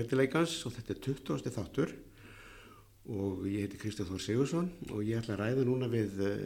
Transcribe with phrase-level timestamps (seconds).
[0.00, 1.50] Rattir margbreytileikans og þetta er 20.
[1.52, 1.90] þáttur
[3.10, 6.38] og ég heiti Kristján Þór Sigursson og ég ætla að ræða núna við uh,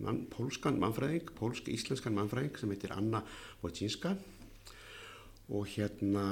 [0.00, 3.20] mann, pólskan mannfræðing, pólsk-íslenskan mannfræðing sem heitir Anna
[3.60, 4.14] Wojcinska
[5.52, 6.24] og hérna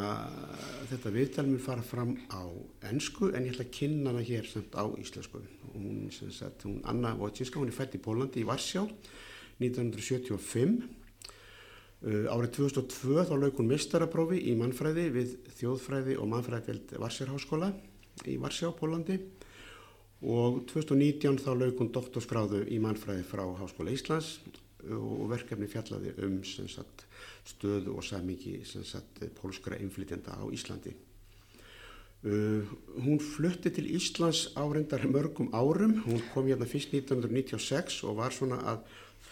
[0.88, 2.48] þetta viðtal mér fara fram á
[2.88, 5.44] ennsku en ég ætla að kynna hana hér samt á íslensku
[5.74, 8.86] hún, sagt, hún Anna Wojcinska, hún er fætt í Pólandi í Varsjá
[9.60, 11.03] 1975 Uh,
[12.04, 17.70] árið 2002 þá lauk hún mistaraprófi í mannfræði við þjóðfræði og mannfræðveld Varsjarháskóla
[18.28, 19.16] í Varsjá, Pólandi
[20.24, 24.36] og 2019 þá lauk hún doktorskráðu í mannfræði frá Háskóla Íslands
[24.84, 27.06] og verkefni fjallaði um sagt,
[27.48, 28.58] stöðu og samingi
[29.38, 30.92] pólskra inflytjenda á Íslandi.
[32.24, 32.64] Uh,
[33.04, 38.62] hún flutti til Íslands áreindar mörgum árum, hún kom hérna fyrst 1996 og var svona
[38.64, 38.84] að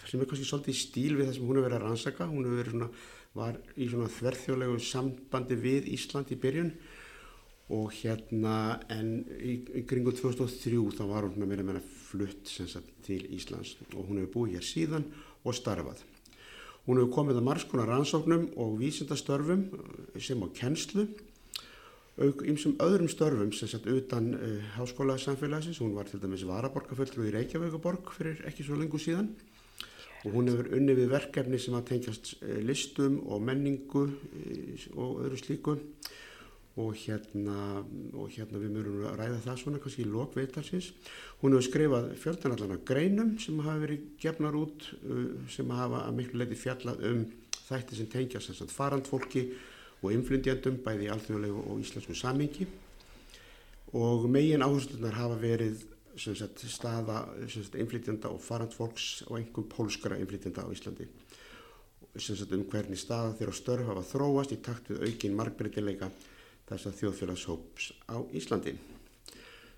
[0.09, 2.27] sem er kannski svolítið stíl við það sem hún hefur verið að rannsaka.
[2.29, 2.89] Hún hefur verið svona,
[3.33, 6.71] var í svona þverþjóðlegu sambandi við Ísland í byrjun
[7.73, 8.55] og hérna
[8.91, 14.09] en í, í kringu 2003 þá var hún meira meira flutt sagt, til Íslands og
[14.09, 15.07] hún hefur búið hér síðan
[15.43, 16.03] og starfað.
[16.83, 19.69] Hún hefur komið að margskonar rannsóknum og vísindastörfum
[20.19, 21.07] sem á kennslu
[22.21, 25.79] ymsum öðrum störfum sem sett utan uh, háskóla samfélagsins.
[25.81, 29.31] Hún var til dæmis varaborgarföldru í Reykjavíkuborg fyrir ekki svo lengur síðan
[30.23, 35.23] og hún hefur unni við verkefni sem að tengjast eh, listum og menningu eh, og
[35.25, 35.77] öðru slíku.
[36.73, 37.83] Og hérna,
[38.17, 40.87] og hérna við mörum að ræða það svona kannski í lokveitalsins.
[41.43, 46.41] Hún hefur skrifað fjöldanallarna greinum sem hafa verið gefnar út eh, sem hafa að miklu
[46.41, 47.27] leiti fjallað um
[47.67, 49.45] þætti sem tengjast farandfólki
[50.03, 52.67] og inflyndjandum bæði í alþjóðlegu og íslensku samingi
[53.93, 55.83] og megin áherslunar hafa verið
[56.17, 61.07] sagt, staða innflytjanda og farandfólks og einhverjum pólskara innflytjanda á Íslandi.
[62.13, 66.11] Sagt, um hvernig staða þeirra störf hafa þróast í takt við aukin margbreytileika
[66.69, 68.77] þess að þjóðfélagshóps á Íslandi.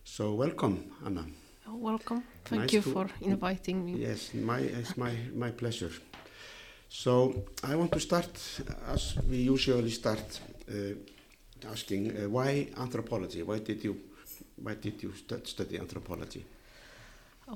[0.04, 1.26] So welcome Anna.
[1.68, 3.94] Oh, Welcome, thank nice you for inviting me.
[3.94, 5.92] Yes, my, it's my, my pleasure.
[6.90, 8.30] So I want to start
[8.88, 10.94] as we usually start uh,
[11.72, 13.98] asking uh, why anthropology, why did you
[14.62, 16.46] why did you st study anthropology?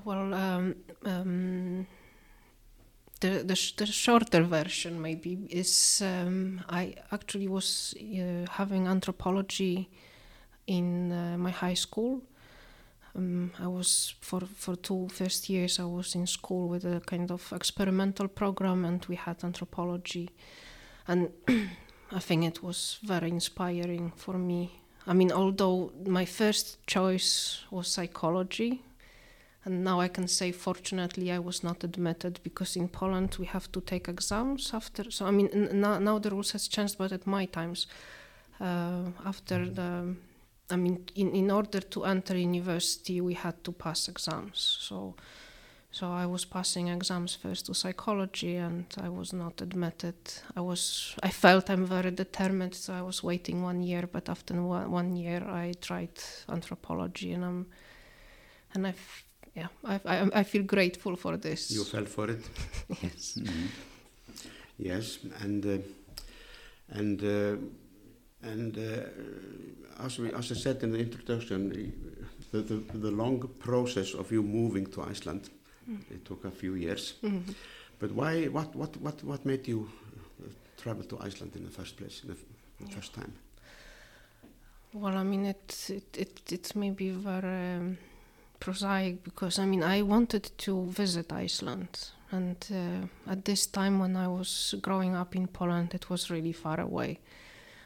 [0.05, 1.87] Well, um, um,
[3.19, 9.89] the, the, sh the, shorter version maybe is um, I actually was uh, having anthropology
[10.67, 12.21] in uh, my high school.
[13.15, 17.31] Um, I was for for two first years I was in school with a kind
[17.31, 20.29] of experimental program and we had anthropology,
[21.07, 21.31] and
[22.11, 27.87] I think it was very inspiring for me I mean, although my first choice was
[27.87, 28.83] psychology,
[29.65, 33.71] and now I can say, fortunately, I was not admitted because in Poland we have
[33.71, 35.09] to take exams after.
[35.09, 37.87] So I mean, now, now the rules has changed, but at my times,
[38.61, 39.73] uh, after mm-hmm.
[39.73, 40.15] the,
[40.69, 44.77] I mean, in in order to enter university, we had to pass exams.
[44.79, 45.15] So
[45.91, 50.15] so I was passing exams first to psychology and I was not admitted.
[50.55, 54.53] I was I felt I'm very determined so I was waiting one year but after
[54.61, 57.65] one, one year I tried anthropology and I'm
[58.75, 58.93] and I
[59.55, 61.71] yeah I, I, I feel grateful for this.
[61.71, 62.45] You fell for it.
[63.01, 63.35] yes.
[63.35, 63.67] Mm -hmm.
[64.77, 65.79] Yes and uh,
[66.87, 67.57] and uh,
[68.41, 71.69] and uh, as we as I said in the introduction
[72.51, 75.49] the, the the long process of you moving to Iceland
[75.89, 76.11] Mm.
[76.11, 77.15] It took a few years.
[77.21, 77.55] Mm -hmm.
[77.99, 78.47] But why?
[78.47, 78.75] What?
[78.75, 78.97] What?
[79.01, 79.23] What?
[79.23, 79.79] What made you
[80.39, 80.45] uh,
[80.77, 82.37] travel to Iceland in the first place, in the,
[82.79, 82.95] yeah.
[82.95, 83.33] first time?
[84.93, 87.97] Well, I mean, it it it, it may be very um,
[88.59, 94.15] prosaic because I mean, I wanted to visit Iceland, and uh, at this time when
[94.15, 97.19] I was growing up in Poland, it was really far away,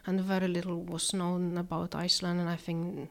[0.05, 3.09] and very little was known about Iceland, and I think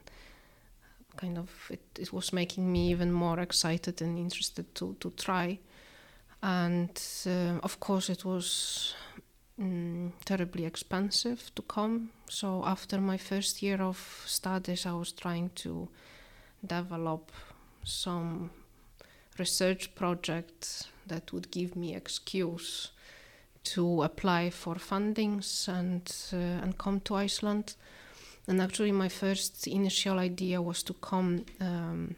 [1.17, 5.59] kind of it, it was making me even more excited and interested to, to try.
[6.43, 8.95] And uh, of course it was
[9.61, 12.11] mm, terribly expensive to come.
[12.29, 15.89] So after my first year of studies i was trying to
[16.67, 17.31] develop
[17.85, 18.51] some
[19.39, 22.93] research projects that would give me excuse
[23.65, 27.75] to apply for fundings and uh, and come to Iceland
[28.49, 32.17] and actually, my first initial idea was to come um,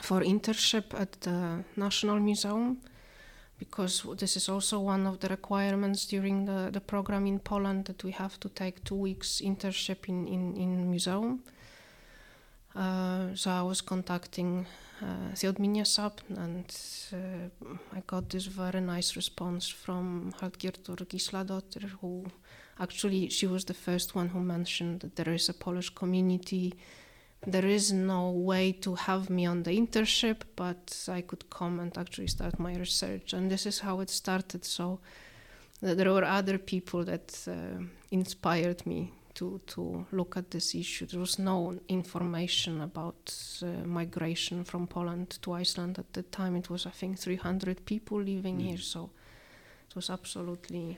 [0.00, 2.78] for internship at the National Museum
[3.58, 8.04] because this is also one of the requirements during the, the program in Poland that
[8.04, 11.42] we have to take two weeks internship in, in, in museum.
[12.74, 14.66] Uh, so I was contacting
[15.02, 16.64] uh, Sap, and
[17.12, 22.24] uh, I got this very nice response from Hallgerður Gísladóttir who
[22.80, 26.74] actually, she was the first one who mentioned that there is a Polish community.
[27.46, 31.96] There is no way to have me on the internship, but I could come and
[31.96, 33.32] actually start my research.
[33.32, 34.64] And this is how it started.
[34.64, 34.98] So
[35.80, 41.06] there were other people that uh, inspired me to, to look at this issue.
[41.06, 43.32] There was no information about
[43.62, 46.56] uh, migration from Poland to Iceland at the time.
[46.56, 48.62] It was, I think, 300 people living Mm.
[48.62, 49.10] here, so
[49.88, 50.96] it was absolutely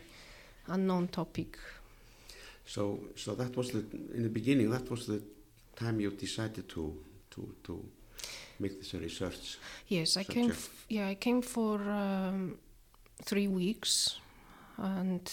[0.70, 1.58] unknown topic.
[2.64, 3.84] So, so that was the
[4.14, 4.70] in the beginning.
[4.70, 5.22] That was the
[5.74, 6.94] time you decided to
[7.30, 7.84] to to
[8.58, 9.58] make this a research.
[9.88, 10.48] Yes, I came.
[10.48, 10.58] Subject.
[10.58, 12.58] F- yeah, I came for um,
[13.24, 14.20] three weeks,
[14.76, 15.30] and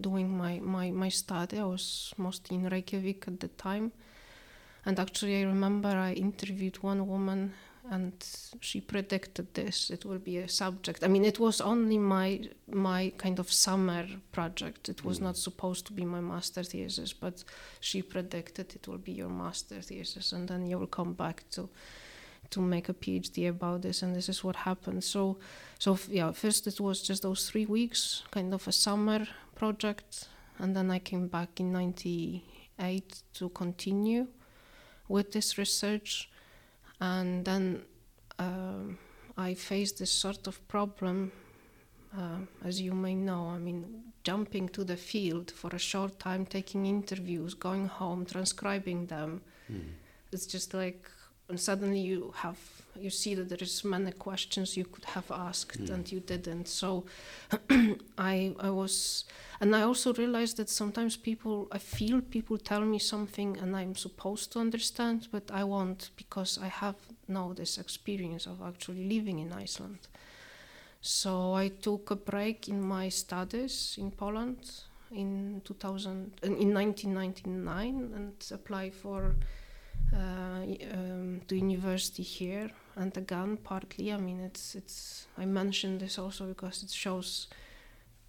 [0.00, 1.58] doing my, my my study.
[1.58, 3.92] I was mostly in Reykjavik at the time,
[4.84, 7.52] and actually, I remember I interviewed one woman,
[7.90, 8.12] and
[8.60, 9.90] she predicted this.
[9.90, 11.02] It will be a subject.
[11.04, 12.48] I mean, it was only my
[12.88, 14.88] my kind of summer project.
[14.88, 15.22] It was Mm.
[15.24, 17.44] not supposed to be my master thesis, but
[17.80, 21.68] she predicted it will be your master thesis, and then you will come back to
[22.50, 25.02] to make a PhD about this, and this is what happened.
[25.04, 25.38] So,
[25.78, 30.28] so yeah, first it was just those three weeks, kind of a summer project,
[30.58, 34.26] and then I came back in '98 to continue
[35.08, 36.28] with this research,
[37.00, 37.82] and then
[38.38, 38.98] um,
[39.36, 41.32] I faced this sort of problem.
[42.16, 43.84] Uh, as you may know, I mean,
[44.24, 49.92] jumping to the field for a short time, taking interviews, going home, transcribing them, Mm.
[50.32, 51.08] it's just like
[51.48, 52.58] and suddenly you have
[53.00, 55.90] you see that there is many questions you could have asked Mm.
[55.94, 57.04] and you didn't so
[58.18, 59.24] i i was
[59.60, 63.94] and i also realized that sometimes people i feel people tell me something and i'm
[63.94, 66.96] supposed to understand but i won't because i have
[67.28, 70.08] now this experience of actually living in iceland.
[71.02, 74.58] So i took a break in my studies in poland
[75.10, 79.34] in 2000 in 1999 and applied for
[80.12, 82.70] uh, um, to university here.
[82.96, 87.48] And again partly i mean it's it's i mentioned this also because it shows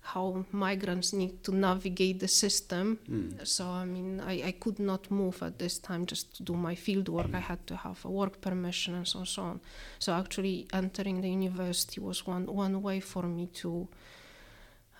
[0.02, 2.98] how migrants need to navigate the system.
[3.10, 3.46] Mm.
[3.48, 6.76] so i mean I, I could not move at this time just to do my
[6.76, 7.34] field work.
[7.34, 9.60] I had to have a work permission and so on so on.
[10.00, 13.88] So actually entering the university was one one way for me to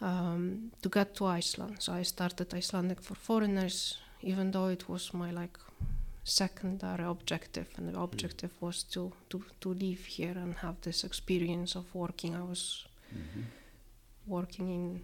[0.02, 1.76] um, to get to iceland.
[1.80, 5.58] So i started icelandic for foreigners even though it was my like
[6.24, 7.68] secondary objective.
[7.78, 12.36] And the objective was to, to to live here and have this experience of working.
[12.36, 13.44] I was Mhm.
[14.28, 15.02] Working in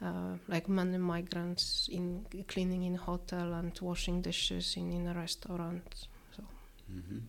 [0.00, 6.08] uh, like many migrants in cleaning in hotel and washing dishes in, in a restaurant
[6.90, 7.20] Mhm.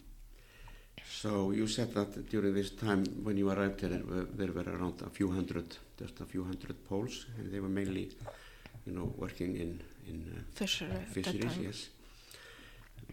[1.10, 4.64] So you said that during this time when you arrived here, there were, there were
[4.64, 8.10] around a few hundred, just a few hundred Poles, and they were mainly,
[8.86, 10.42] you know, working in in uh,
[10.90, 11.90] that fisheries, yes.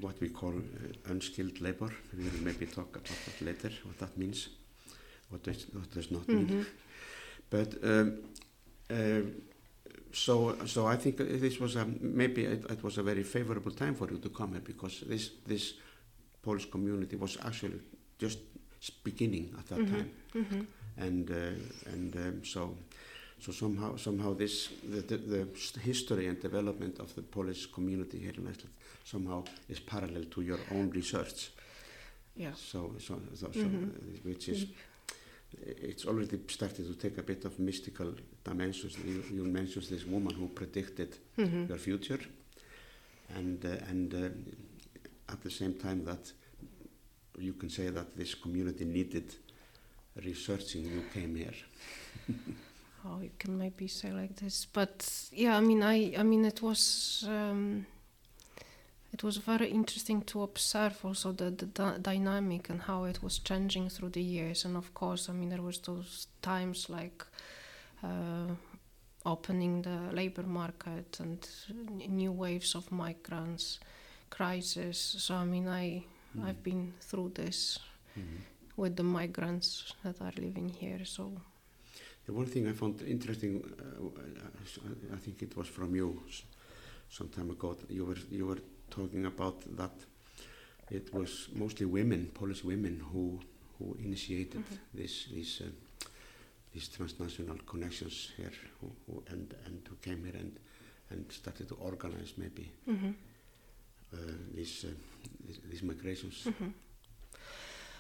[0.01, 1.91] What we call uh, unskilled labor.
[2.17, 4.49] We will maybe talk about that later, what that means,
[5.31, 6.67] what does, what does not mean.
[7.51, 8.19] But um,
[8.91, 9.21] uh,
[10.13, 13.95] so, so I think this was a, maybe it, it was a very favorable time
[13.95, 15.75] for you to come here because this this
[16.43, 17.81] Polish community was actually
[18.19, 18.39] just
[19.05, 19.91] beginning at that Mhm.
[19.91, 20.67] time, Mhm.
[20.97, 22.77] and uh, and um, so
[23.41, 25.47] so somehow somehow this the, the, the
[25.81, 28.73] history and development of the Polish community here in Iceland
[29.05, 31.51] somehow is parallel to your own research.
[32.37, 33.85] yeah So so so, so Mhm.
[33.85, 34.67] uh, which is
[35.63, 38.97] it's already started to take a bit of mystical dimensions.
[38.99, 41.69] You, you mentioned this woman who predicted Mhm.
[41.69, 42.21] your future,
[43.35, 46.33] and uh, and uh, at the same time that
[47.39, 49.35] you can say that this community needed
[50.25, 50.85] researching.
[50.85, 51.55] You came here.
[53.05, 56.61] oh you can maybe say like this but yeah i mean i i mean it
[56.63, 57.87] was um,
[59.17, 63.39] it was very interesting to observe also the, the dy- dynamic and how it was
[63.39, 67.25] changing through the years and of course i mean there was those times like
[68.05, 68.51] uh,
[69.25, 71.49] opening the labor market and
[72.09, 73.81] new waves of migrants
[74.31, 76.05] crisis so i mean i
[76.37, 76.45] Mm.
[76.49, 77.79] i've been through this
[78.19, 78.39] Mhm.
[78.77, 81.23] with the migrants that are living here so
[82.27, 86.09] The one thing I found interesting, uh, I think it was from you
[87.09, 87.77] some time ago.
[87.89, 89.93] You were you were talking about that
[90.91, 93.41] it was mostly women, Polish women, who
[93.79, 94.79] who initiated Mhm.
[94.95, 95.71] this these uh,
[96.73, 100.59] these transnational connections here, who, who and and who came here and
[101.11, 103.15] and started to organize maybe mhm.
[104.13, 104.19] uh,
[104.55, 104.91] these, uh,
[105.47, 106.45] these these migrations.
[106.47, 106.73] Mhm.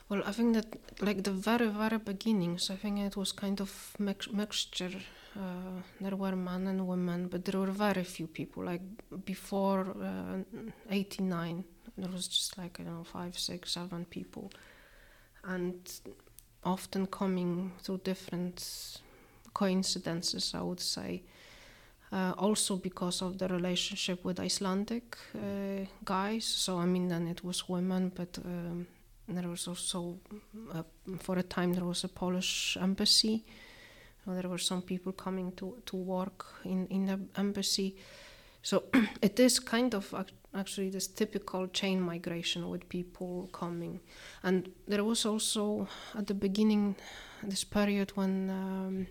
[0.09, 0.67] Well, I think that
[1.01, 4.93] like the very, very beginnings, I think it was kind of mix- mixture
[5.37, 8.65] uh, there were men and women, but there were very few people.
[8.65, 8.83] Like
[9.25, 11.65] before uh, 89,
[11.99, 14.51] there was just like, I don't know, five, six, seven people.
[15.45, 15.77] And
[16.65, 19.01] often coming through different
[19.55, 21.23] coincidences, I would say.
[22.13, 26.45] Uh, also because of the relationship with Icelandic uh, guys.
[26.45, 28.87] So, I mean, then it was women, but um,
[29.29, 30.17] there was also,
[30.73, 30.83] uh,
[31.19, 33.45] for a time, there was a Polish embassy.
[34.27, 37.97] There were some people coming to, to work in, in the embassy.
[38.63, 38.85] So
[39.23, 40.13] it is kind of
[40.55, 44.01] actually this typical chain migration with people coming.
[44.43, 46.97] And there was also at the beginning
[47.43, 49.07] this period when um,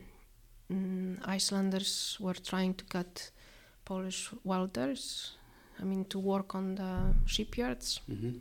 [0.72, 3.32] mm, Icelanders were trying to get
[3.86, 5.38] Polish welders,
[5.80, 8.02] I mean, to work on the shipyards.
[8.10, 8.38] Mm-hmm.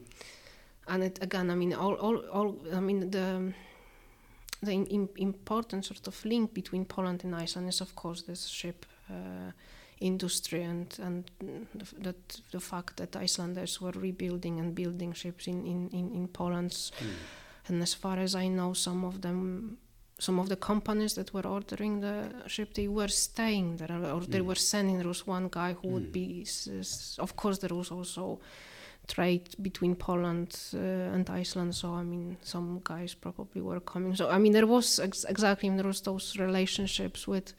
[0.88, 3.52] And it again, I mean, all, all, all I mean, the
[4.64, 8.86] the in, important sort of link between Poland and Iceland is, of course, this ship
[9.10, 9.52] uh,
[10.00, 12.14] industry and and the, the,
[12.50, 16.70] the fact that Icelanders were rebuilding and building ships in in in, in Poland.
[16.70, 17.06] Mm.
[17.66, 19.78] And as far as I know, some of them
[20.18, 24.40] some of the companies that were ordering the ship they were staying there or they
[24.40, 24.46] mm.
[24.46, 25.92] were sending there was one guy who mm.
[25.92, 26.46] would be
[27.18, 28.38] of course there was also
[29.06, 34.16] trade between Poland uh, and Iceland so I mean some guys probably were coming.
[34.16, 37.54] So I mean there was ex exactly there was those relationships with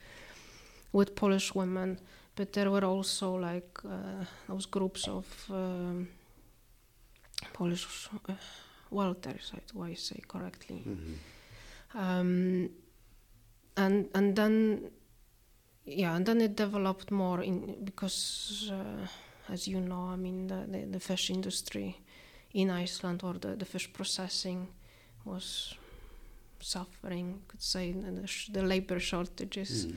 [0.92, 1.98] with Polish women
[2.34, 6.08] but there were also like uh, those groups of um,
[7.52, 8.32] Polish uh,
[8.90, 10.82] welders do I say correctly?
[10.86, 11.14] Mm -hmm
[11.96, 12.70] um,
[13.76, 14.90] and and then
[15.84, 19.06] yeah and then it developed more in because uh,
[19.48, 21.98] as you know I mean the, the, the, fish industry
[22.54, 24.68] in Iceland or the, the fish processing
[25.24, 25.74] was
[26.60, 29.96] suffering could say the, the labor shortages mm.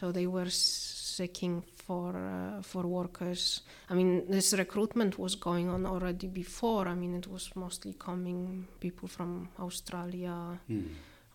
[0.00, 5.86] so they were seeking for uh, for workers I mean this recruitment was going on
[5.86, 10.88] already before I mean it was mostly coming people from Australia mm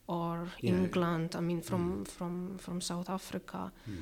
[0.10, 0.72] or yeah.
[0.72, 1.36] England.
[1.36, 2.08] I mean, from mm.
[2.08, 4.02] from from South Africa, mm.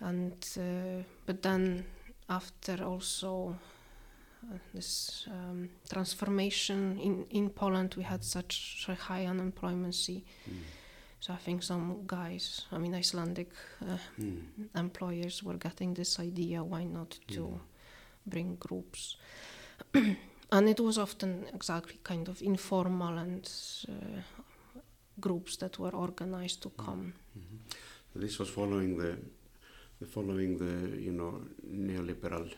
[0.00, 1.84] and uh, but then
[2.32, 3.56] after also
[4.44, 9.94] uh, this um, transformation in in Poland, we had such high unemployment.
[9.94, 10.22] Mm.
[11.20, 14.42] So I think some guys, I mean Icelandic uh, mm.
[14.74, 17.60] employers, were getting this idea: why not to mm.
[18.24, 19.16] bring groups?
[20.52, 23.50] and it was often exactly kind of informal and
[23.88, 24.20] uh,
[25.20, 26.84] groups that were organized to mm-hmm.
[26.84, 27.12] come.
[28.12, 29.16] So this was following the,
[30.04, 31.40] following the you know
[31.70, 32.50] neoliberal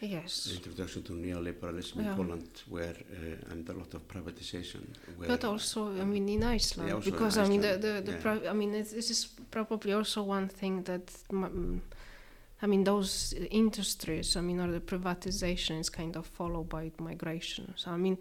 [0.00, 2.10] yes introduction to neoliberalism yeah.
[2.10, 4.82] in Poland, where uh, and a lot of privatization.
[5.26, 8.40] but also, I mean, in Iceland, yeah, because in Iceland, I mean, the the, the
[8.42, 8.50] yeah.
[8.50, 11.12] I mean, this is probably also one thing that.
[12.62, 17.74] I mean, those industries, I mean, or the privatization is kind of followed by migration.
[17.76, 18.16] So, I mean,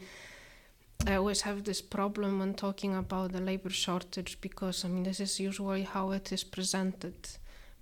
[1.07, 5.19] I always have this problem when talking about the labor shortage because I mean this
[5.19, 7.15] is usually how it is presented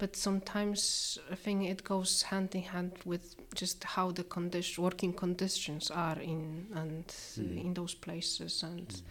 [0.04, 5.14] but sometimes I think it goes hand in hand with just how the condition working
[5.14, 7.64] conditions are in and mm.
[7.64, 9.02] in those places and mm.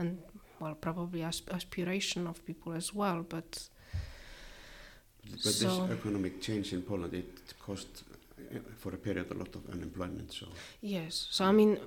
[0.00, 0.18] and
[0.58, 3.50] well probably asp aspiration of people as well but
[5.44, 8.02] but so this economic change in Poland it cost
[8.76, 10.46] for a period a lot of unemployment so
[10.80, 11.78] yes so i mean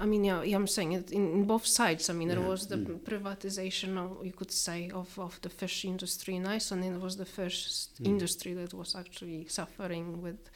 [0.00, 2.36] i mean yeah, yeah i'm saying it in, in, both sides i mean yeah.
[2.36, 2.98] there was the mm.
[3.00, 7.16] privatization of, you could say of, of the fish industry in iceland and it was
[7.16, 8.06] the first mm.
[8.06, 10.50] industry that was actually suffering with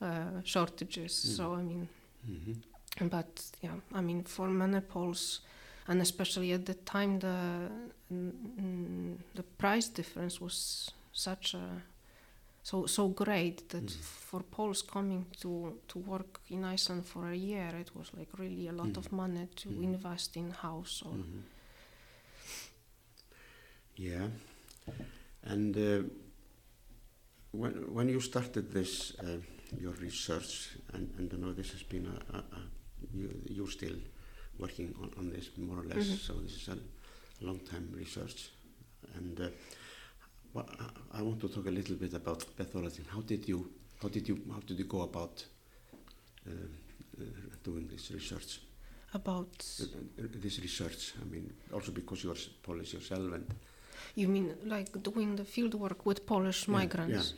[0.00, 1.36] uh, shortages mm.
[1.36, 1.88] so i mean
[2.26, 3.10] -hmm.
[3.10, 5.40] but yeah i mean for many poles
[5.88, 7.68] and especially at the time the
[9.34, 11.82] the price difference was such a
[12.62, 14.00] so so great that mm.
[14.00, 18.68] for Poles coming to to work in Iceland for a year, it was like really
[18.68, 18.96] a lot mm.
[18.98, 19.82] of money to mm.
[19.82, 21.04] invest in house.
[21.04, 21.42] Or -hmm.
[23.94, 24.30] Yeah,
[25.42, 26.02] and uh,
[27.50, 29.40] when when you started this uh,
[29.80, 32.60] your research, and, and I know this has been a, a, a
[33.12, 33.98] you you're still
[34.56, 36.06] working on, on this more or less.
[36.08, 36.18] -hmm.
[36.18, 36.76] So this is a
[37.40, 38.50] long time research,
[39.16, 39.40] and.
[39.40, 39.46] Uh,
[40.54, 40.66] well,
[41.12, 43.02] I want to talk a little bit about pathology.
[43.12, 43.70] How did you,
[44.02, 45.44] how did you, how did you go about
[46.46, 46.50] uh,
[47.20, 47.24] uh,
[47.62, 48.60] doing this research?
[49.14, 51.14] About uh, uh, this research.
[51.20, 53.46] I mean, also because you're Polish yourself, and
[54.14, 57.34] you mean like doing the field work with Polish yeah, migrants?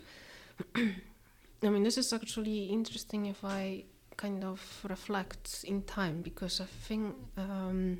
[0.76, 0.84] Yeah.
[1.64, 3.84] I mean, this is actually interesting if I
[4.16, 7.98] kind of reflect in time because I think um,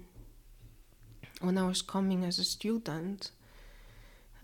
[1.41, 3.31] when I was coming as a student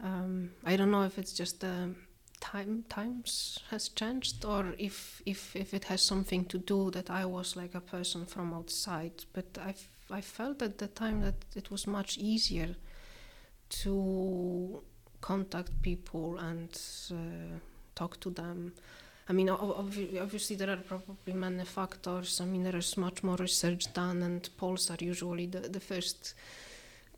[0.03, 1.95] um, I don't know if it's just the
[2.41, 7.25] time times has changed or if if if it has something to do that I
[7.25, 9.25] was like a person from outside.
[9.33, 9.75] But I
[10.11, 12.77] I felt at the time that it was much easier
[13.83, 14.83] to
[15.21, 16.71] contact people and
[17.11, 17.59] uh,
[17.95, 18.73] talk to them.
[19.29, 22.41] I mean, obviously there are probably many factors.
[22.41, 26.35] I mean, there is much more research done, and polls are usually the, the first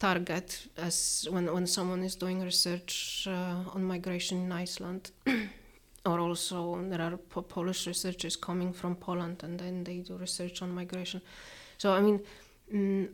[0.00, 5.12] target as when, when someone is doing research uh, on migration in Iceland.
[6.06, 10.74] or also there are Polish researchers coming from Poland and then they do research on
[10.74, 11.20] migration.
[11.76, 12.20] So, I mean,
[12.74, 13.08] mm,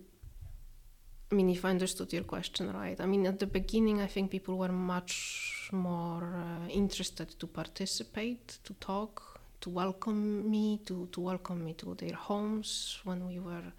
[1.30, 4.30] I mean, if I understood your question right, I mean, at the beginning, I think
[4.30, 11.20] people were much more uh, interested to participate, to talk, to welcome me, to, to
[11.20, 13.72] welcome me to their homes when we were.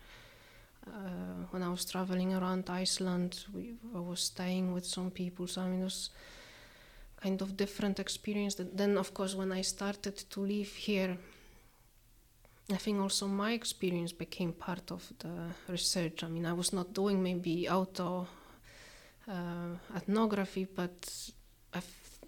[0.93, 5.47] Uh, when I was traveling around Iceland, we, I was staying with some people.
[5.47, 6.09] So I mean, it was
[7.21, 8.55] kind of different experience.
[8.55, 11.17] Then, of course, when I started to live here,
[12.71, 16.23] I think also my experience became part of the research.
[16.23, 18.27] I mean, I was not doing maybe auto
[19.27, 21.31] uh, ethnography, but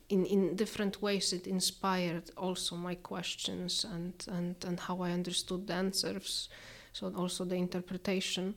[0.09, 5.67] in, in different ways it inspired also my questions and, and, and how I understood
[5.67, 6.49] the answers,
[6.93, 8.55] so also the interpretation.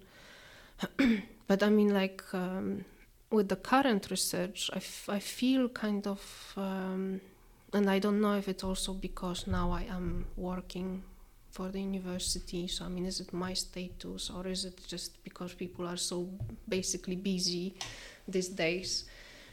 [1.46, 2.84] but I mean, like um,
[3.30, 7.20] with the current research, I, I feel kind of, um,
[7.72, 11.02] and I don't know if it's also because now I am working
[11.50, 12.66] for the university.
[12.66, 16.28] So I mean, is it my status or is it just because people are so
[16.68, 17.74] basically busy
[18.26, 19.04] these days?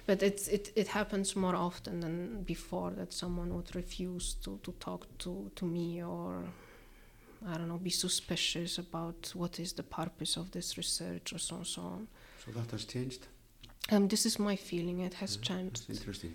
[0.05, 4.71] But it, it, it happens more often than before that someone would refuse to, to
[4.79, 6.45] talk to, to me or
[7.47, 11.55] I don't know, be suspicious about what is the purpose of this research or so
[11.57, 12.07] and so on.
[12.45, 13.27] So that has changed?
[13.91, 15.89] Um, this is my feeling, it has yeah, changed.
[15.89, 16.33] Interesting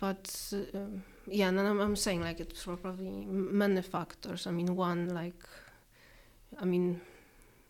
[0.00, 4.46] but um, yeah, and I'm, I'm saying like it's probably many factors.
[4.46, 5.42] I mean, one like,
[6.58, 7.00] I mean,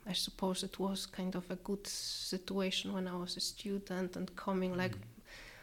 [0.07, 4.35] I suppose it was kind of a good situation when I was a student and
[4.37, 4.93] coming like.
[4.93, 5.03] Mm.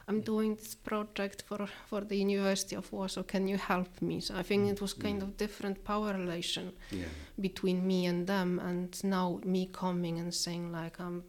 [0.07, 3.23] I'm doing this project for, for the University of Warsaw.
[3.23, 4.19] Can you help me?
[4.19, 5.23] So I think it was kind mm.
[5.23, 7.05] of different power relation yeah.
[7.39, 8.59] between me and them.
[8.59, 11.23] And now me coming and saying like I'm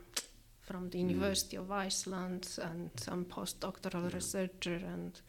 [0.67, 1.09] from the mm.
[1.09, 4.15] University of Iceland and I'm postdoctoral yeah.
[4.15, 5.21] researcher and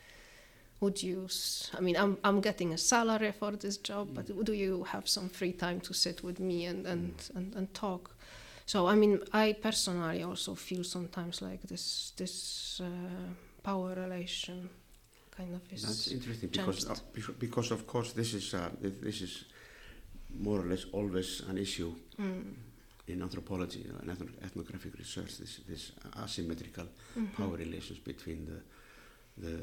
[0.80, 1.28] would you
[1.74, 4.16] I mean I'm I'm getting a salary for this job mm.
[4.16, 7.36] but do you have some free time to sit with me and and, mm.
[7.36, 8.16] and, and talk
[8.68, 12.88] so I mean I personally also feel sometimes like this this uh,
[13.64, 14.70] power relation
[15.38, 16.96] kind of is That's interesting because uh,
[17.40, 19.46] because of course this is uh, this is
[20.30, 22.44] more or less always an issue mm
[23.08, 24.10] in anthropology and
[24.44, 25.92] ethnographic research, this, this
[26.24, 27.36] asymmetrical mm -hmm.
[27.38, 28.60] power relations between the
[29.46, 29.58] the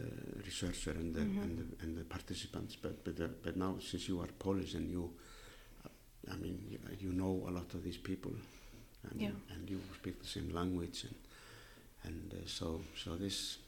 [0.45, 1.43] researcher and the, mm -hmm.
[1.43, 2.77] and, the and the participants.
[2.83, 5.05] But but uh, but now since you are Polish and you,
[5.85, 8.33] uh, I mean, you, you, know a lot of these people,
[9.11, 9.29] and, yeah.
[9.53, 11.14] and you speak the same language, and
[12.05, 13.59] and uh, so so this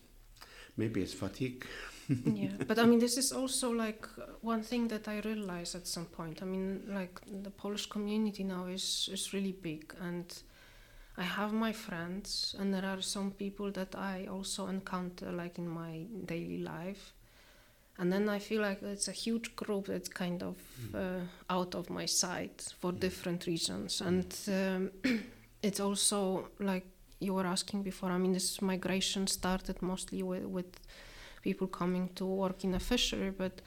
[0.76, 1.66] maybe it's fatigue.
[2.24, 4.06] yeah, but I mean, this is also like
[4.40, 6.42] one thing that I realized at some point.
[6.42, 10.26] I mean, like the Polish community now is is really big, and
[11.16, 15.68] I have my friends, and there are some people that I also encounter like in
[15.68, 17.14] my daily life.
[17.98, 20.94] And then I feel like it's a huge group that's kind of mm.
[20.94, 23.00] uh, out of my sight for mm.
[23.00, 24.00] different reasons.
[24.00, 24.90] And um,
[25.62, 26.86] it's also like
[27.20, 28.10] you were asking before.
[28.10, 30.80] I mean, this migration started mostly with, with
[31.42, 33.62] people coming to work in a fishery, but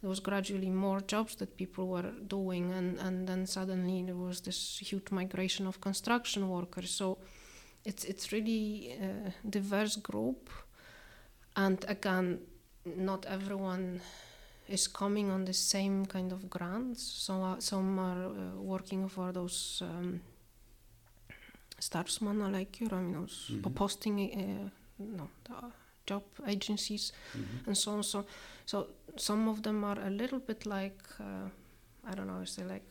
[0.00, 4.40] there was gradually more jobs that people were doing, and, and then suddenly there was
[4.40, 6.90] this huge migration of construction workers.
[6.90, 7.18] So
[7.84, 10.50] it's it's really a diverse group,
[11.56, 12.40] and again,
[12.96, 14.00] not everyone
[14.68, 17.02] is coming on the same kind of grants.
[17.02, 19.82] So uh, some are uh, working for those.
[19.82, 20.20] Um,
[21.80, 23.74] starfsmannaleigur, I mean, those mm -hmm.
[23.74, 25.28] posting, uh, no,
[26.06, 27.66] job agencies, mm -hmm.
[27.66, 28.04] and so on.
[28.04, 28.24] So,
[28.64, 31.48] so some of them are a little bit like, uh,
[32.12, 32.84] I don't know, say like,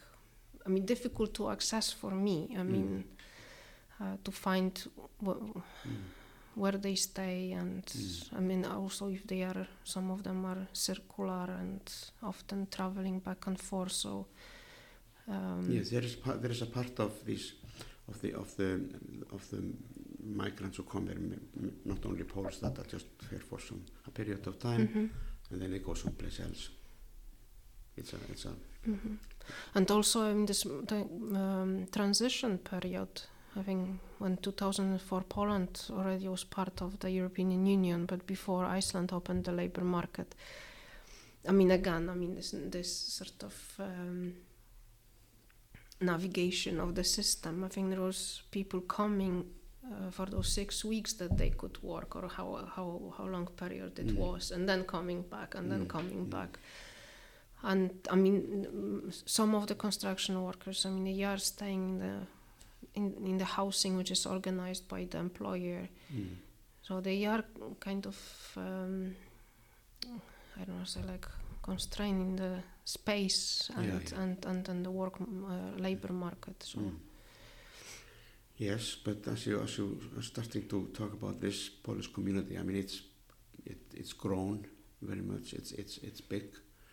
[0.66, 2.48] I mean, difficult to access for me.
[2.50, 3.04] I mean, mm.
[4.02, 4.88] uh, to find
[5.20, 6.17] wh mm.
[6.58, 8.38] Where they stay, and mm.
[8.38, 11.82] I mean, also if they are, some of them are circular and
[12.24, 13.92] often traveling back and forth.
[13.92, 14.26] So,
[15.28, 17.54] um, yes, there is there is a part of this
[18.08, 18.72] of the of the
[19.32, 19.62] of the
[20.24, 21.40] migrants who come here,
[21.86, 25.10] not only Poles that are just here for some a period of time, mm -hmm.
[25.52, 26.70] and then they go someplace else.
[27.96, 28.50] It's a it's a.
[28.86, 29.18] Mm -hmm.
[29.74, 36.44] And also in this the um, transition period, I think when 2004 Poland already was
[36.44, 40.36] part of the European Union, but before Iceland opened the labor market.
[41.48, 44.34] I mean, again, I mean this this sort of um,
[46.02, 47.64] navigation of the system.
[47.64, 49.46] I think there was people coming
[49.86, 54.00] uh, for those six weeks that they could work, or how how how long period
[54.00, 54.18] it Mm.
[54.18, 56.30] was, and then coming back, and then Mm, coming mm.
[56.30, 56.60] back.
[57.64, 62.16] And I mean, some of the construction workers, I mean, they are staying in the
[62.98, 65.88] in, in the housing which is organized by the employer.
[66.14, 66.36] Mm.
[66.88, 67.44] So they are
[67.80, 68.18] kind of,
[68.58, 69.16] um,
[70.60, 71.28] I don't know, say like
[71.62, 72.52] constraining the
[72.86, 74.22] space and Yeah, yeah.
[74.24, 76.64] and, and and the work uh, labor market.
[76.64, 76.96] So Mm.
[78.60, 82.64] Yes, but as you as you are starting to talk about this Polish community, I
[82.64, 83.02] mean it's
[83.66, 84.66] it, it's grown
[85.02, 85.54] very much.
[85.54, 86.46] It's it's it's big.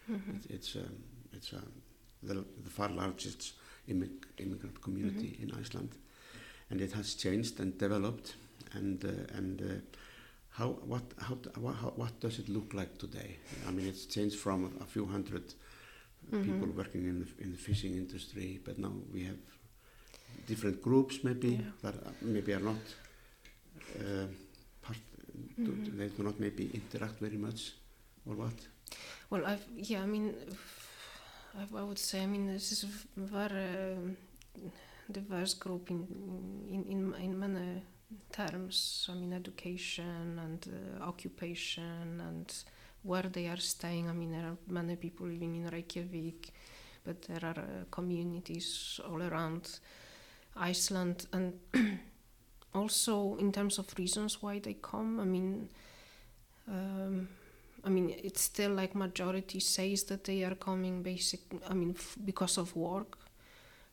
[0.09, 0.37] mhm.
[0.37, 0.97] It, it's um,
[1.33, 1.73] it's um,
[2.23, 3.55] the, the far largest
[3.89, 5.91] immigrant community in Iceland,
[6.71, 8.35] and it has changed and developed.
[8.73, 9.65] And uh, and uh,
[10.51, 13.39] how what how, what how what does it look like today?
[13.69, 15.55] I mean, it's changed from a, few 100
[16.43, 16.77] people Mhm.
[16.77, 19.39] working in the, in the fishing industry, but now we have
[20.47, 21.71] different groups maybe Yeah.
[21.83, 22.81] that maybe are not
[24.01, 24.27] uh,
[24.83, 24.99] part.
[25.65, 25.97] Do, Mhm.
[25.99, 27.73] They do not maybe interact very much,
[28.27, 28.69] or what?
[29.31, 30.35] Well, I've yeah, I mean,
[31.57, 32.85] I, would say, I mean, this is
[33.17, 34.17] very um,
[35.11, 36.07] diverse group in
[36.69, 37.83] in in, in many
[38.33, 39.09] terms.
[39.11, 42.53] I mean, education and uh, occupation and
[43.03, 44.09] where they are staying.
[44.09, 46.51] I mean, there are many people living in Reykjavik,
[47.05, 49.79] but there are uh, communities all around
[50.57, 51.53] Iceland, and
[52.75, 55.21] also in terms of reasons why they come.
[55.21, 55.69] I mean.
[56.67, 57.29] Um,
[57.85, 61.41] I mean, it's still like majority says that they are coming basic.
[61.69, 63.19] I mean, f- because of work,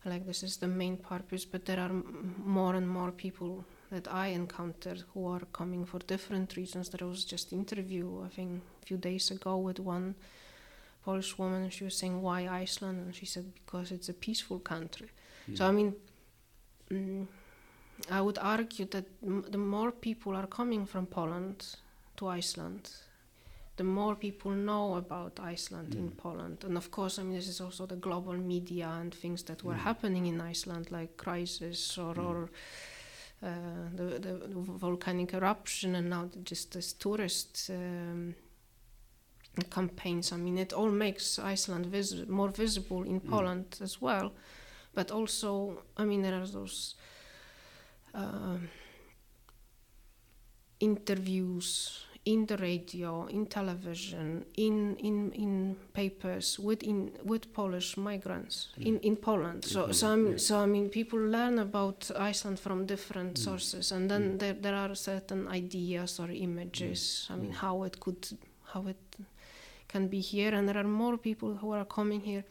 [0.04, 1.44] like this is the main purpose.
[1.44, 5.98] But there are m- more and more people that I encountered who are coming for
[6.00, 6.88] different reasons.
[6.90, 10.14] There was just interview I think a few days ago with one
[11.04, 11.70] Polish woman.
[11.70, 15.10] She was saying why Iceland, and she said because it's a peaceful country.
[15.54, 15.94] So I mean,
[16.90, 17.26] mm,
[18.10, 21.76] I would argue that m- the more people are coming from Poland
[22.16, 22.90] to Iceland,
[23.82, 26.16] the more people know about Iceland in Mm.
[26.16, 26.64] Poland.
[26.64, 29.74] And of course, I mean, this is also the global media and things that were
[29.76, 29.84] Mm.
[29.84, 32.24] happening in Iceland, like crisis or, Mm.
[32.26, 32.50] or
[33.42, 33.48] uh,
[33.96, 34.38] the, the
[34.78, 38.34] volcanic eruption, and now just this tourist um,
[39.70, 40.32] campaigns.
[40.32, 41.86] I mean, it all makes Iceland
[42.28, 43.30] more visible in Mm.
[43.30, 44.30] Poland as well.
[44.94, 46.94] But also, I mean, there are those
[48.14, 48.68] um
[50.80, 58.68] interviews in the radio, in television, in in in papers with in with Polish migrants
[58.78, 59.64] in in Poland.
[59.64, 60.36] So In so yeah.
[60.38, 63.44] so I mean people learn about Iceland from different Mm.
[63.44, 64.38] sources, and then Mm.
[64.38, 67.26] there there are certain ideas or images.
[67.30, 67.56] I mean Mm.
[67.60, 68.26] how it could
[68.72, 69.16] how it
[69.88, 72.44] can be here, and there are more people who are coming here.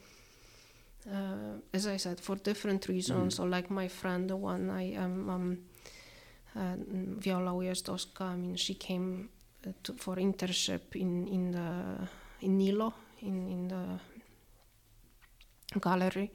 [1.06, 3.40] Uh, as I said, for different reasons, Mm.
[3.44, 5.58] or like my friend, the one I am, um,
[6.54, 6.76] uh,
[7.18, 9.28] Viola Ujazdowska, I mean, she came
[9.82, 12.08] to, for internship in in the
[12.40, 13.98] in Nýló in in the
[15.80, 16.30] gallery,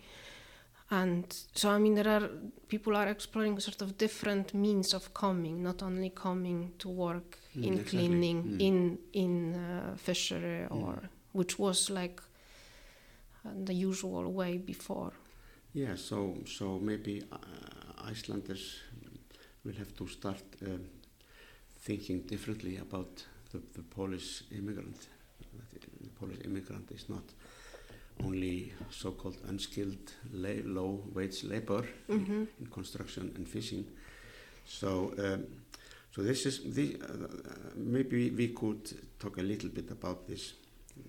[0.89, 2.29] and so I mean there are
[2.67, 7.63] people are exploring sort of different means of coming, not only coming to work Mm,
[7.65, 7.89] in exactly.
[8.07, 8.61] cleaning, Mm.
[8.61, 12.21] in in uh, fishery, or which was like
[13.45, 15.11] uh, the usual way before.
[15.73, 18.79] Yeah, so so maybe uh, Icelanders
[19.63, 20.79] will have to start um,
[21.87, 24.97] thinking differently about the, the Polish immigrant.
[25.71, 27.23] That The Polish immigrant is not
[28.25, 33.85] only so-called unskilled, la- low-wage labor hmm in construction and fishing.
[34.65, 35.45] So, um,
[36.13, 37.27] so this is the, uh,
[37.75, 40.53] maybe we could talk a little bit about this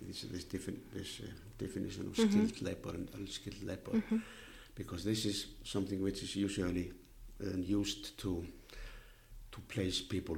[0.06, 1.26] this this, defin- this uh,
[1.58, 2.30] definition of Mhm.
[2.30, 4.18] skilled labor and unskilled labor hmm
[4.74, 6.92] because this is something which is usually
[7.42, 8.44] uh, used to
[9.50, 10.36] to place people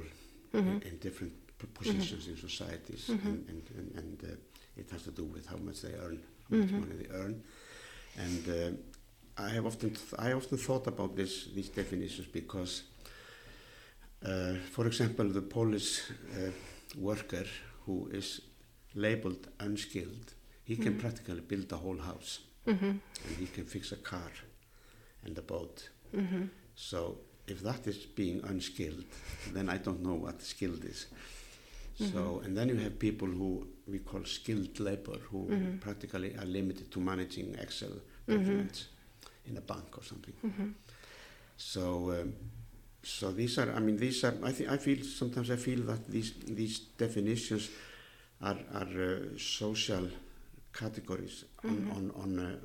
[0.53, 1.33] hmm in, in different
[1.73, 3.25] positions in societies Mhm.
[3.25, 4.35] and, and, and, and uh,
[4.77, 6.79] it has to do with how much they earn, how much Mhm.
[6.79, 7.43] money they earn.
[8.17, 8.71] And uh,
[9.37, 12.83] I have often th- I often thought about this these definitions because,
[14.25, 16.01] uh, for example, the Polish
[16.35, 16.51] uh,
[16.97, 17.45] worker
[17.85, 18.41] who is
[18.95, 20.33] labeled unskilled,
[20.63, 20.99] he can Mhm.
[20.99, 22.39] practically build a whole house
[23.25, 24.31] and he can fix a car
[25.25, 25.89] and a boat.
[26.75, 27.17] So
[27.51, 29.03] if that is being unskilled,
[29.53, 31.07] then I don't know what skilled is.
[32.11, 35.79] So and then you have people who we call skilled labor who Mhm.
[35.79, 38.01] practically are limited to managing Excel Mhm.
[38.27, 38.87] documents
[39.45, 40.33] in a bank or something.
[40.41, 40.71] hmm
[41.57, 42.33] So, um,
[43.03, 46.07] so these are, I mean, these are, I, think I feel, sometimes I feel that
[46.07, 47.69] these, these definitions
[48.41, 50.07] are, are uh, social
[50.73, 52.55] categories on, on, on uh,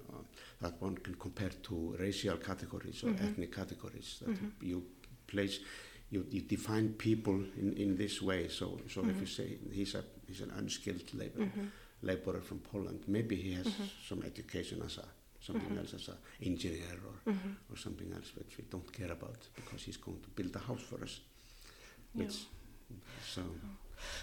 [0.61, 3.23] that one can compare to racial categories or Mhm.
[3.25, 4.53] ethnic categories that Mhm.
[4.63, 4.87] you
[5.27, 5.61] place
[6.11, 9.37] you, you define people in, in this way so so if you Mhm.
[9.37, 11.71] say he's a he's an unskilled labor Mhm.
[12.03, 13.89] laborer from Poland maybe he has Mhm.
[14.09, 15.09] some education as a
[15.41, 15.79] something Mhm.
[15.79, 17.57] else as a engineer or, Mhm.
[17.71, 20.83] or something else which we don't care about because he's going to build a house
[20.83, 21.21] for us
[22.15, 22.31] Yeah.
[23.35, 23.43] so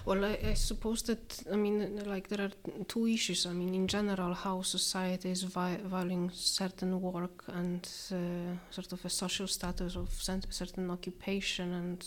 [0.05, 2.51] Well, I, I suppose that, I mean, like there are
[2.87, 3.45] two issues.
[3.45, 9.03] I mean, in general, how society is vi- valuing certain work and uh, sort of
[9.05, 10.09] a social status of
[10.49, 12.05] certain occupation and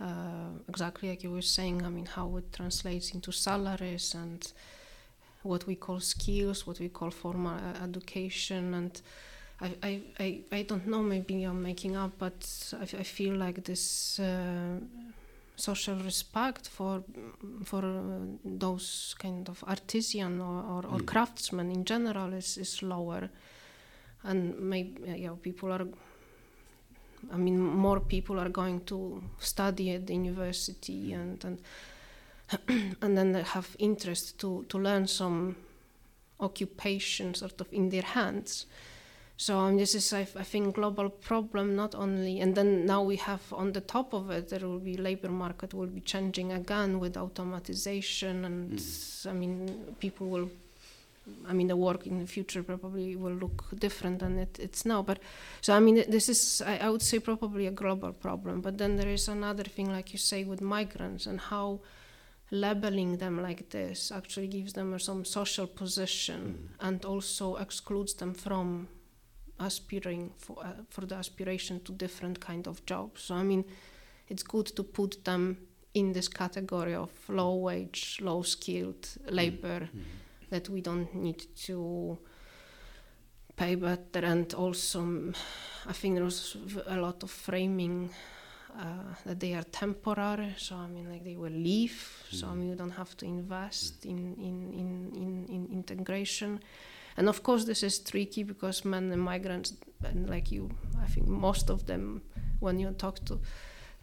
[0.00, 4.52] uh, exactly like you were saying, I mean, how it translates into salaries and
[5.42, 9.00] what we call skills, what we call formal uh, education and
[9.60, 14.20] I, I, I, I don't know, maybe I'm making up, but I feel like this
[14.20, 14.78] uh,
[15.56, 17.02] social respect for
[17.64, 21.06] for uh, those kind of artisan or, or, or Mm.
[21.06, 23.28] craftsmen in general is, is lower.
[24.22, 25.86] And maybe you know, people are
[27.32, 31.58] I mean more people are going to study at the university and and
[33.02, 35.56] and then they have interest to to learn some
[36.38, 38.66] occupation sort of in their hands
[39.38, 41.76] so um, this is, I, I think, global problem.
[41.76, 44.96] Not only, and then now we have on the top of it, there will be
[44.96, 48.82] labor market will be changing again with automatization, and
[49.28, 50.50] I mean, people will.
[51.46, 55.02] I mean, the work in the future probably will look different than it, it's now.
[55.02, 55.18] But
[55.60, 58.62] so I mean, this is I, I would say probably a global problem.
[58.62, 61.80] But then there is another thing, like you say, with migrants and how
[62.52, 68.86] labeling them like this actually gives them some social position and also excludes them from
[69.58, 73.22] aspiring for uh, for the aspiration to different kind of jobs.
[73.22, 73.64] So I mean,
[74.28, 75.56] it's good to put them
[75.94, 79.88] in this category of low wage, low skilled labor
[80.50, 82.18] that we don't need to
[83.56, 84.20] pay better.
[84.26, 85.34] And also, mm,
[85.86, 88.10] I think there was a lot of framing.
[88.78, 92.26] Uh, that they are temporary, so I mean, like they will leave.
[92.30, 96.60] So I mean, you don't have to invest in in, in, in, in integration.
[97.16, 99.74] And of course, this is tricky because many migrants,
[100.04, 100.70] and like you,
[101.02, 102.22] I think most of them,
[102.60, 103.38] when you talk to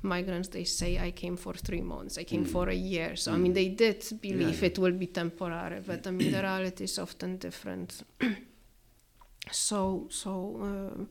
[0.02, 2.52] migrants, they say, I came for three months, I came Mm.
[2.52, 3.16] for a year.
[3.16, 3.56] So, I mean, Mm.
[3.56, 4.68] they did believe yeah.
[4.70, 8.04] it will be temporary, but I mean, the reality is often different.
[9.52, 11.10] so, so, um,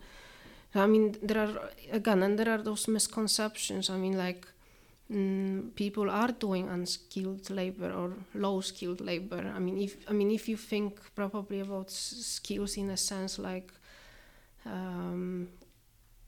[0.74, 3.90] I mean, there are, again, and there are those misconceptions.
[3.90, 4.46] I mean, like,
[5.12, 9.52] mm, people are doing unskilled labor or low skilled labor.
[9.54, 13.38] I mean, if I mean if you think probably about s- skills in a sense
[13.38, 13.72] like,
[14.66, 15.48] um,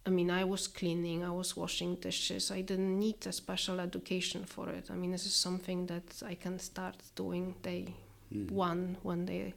[0.06, 2.50] I mean, I was cleaning, I was washing dishes.
[2.50, 4.90] I didn't need a special education for it.
[4.90, 7.94] I mean, this is something that I can start doing day
[8.32, 8.50] mm.
[8.50, 9.54] one when they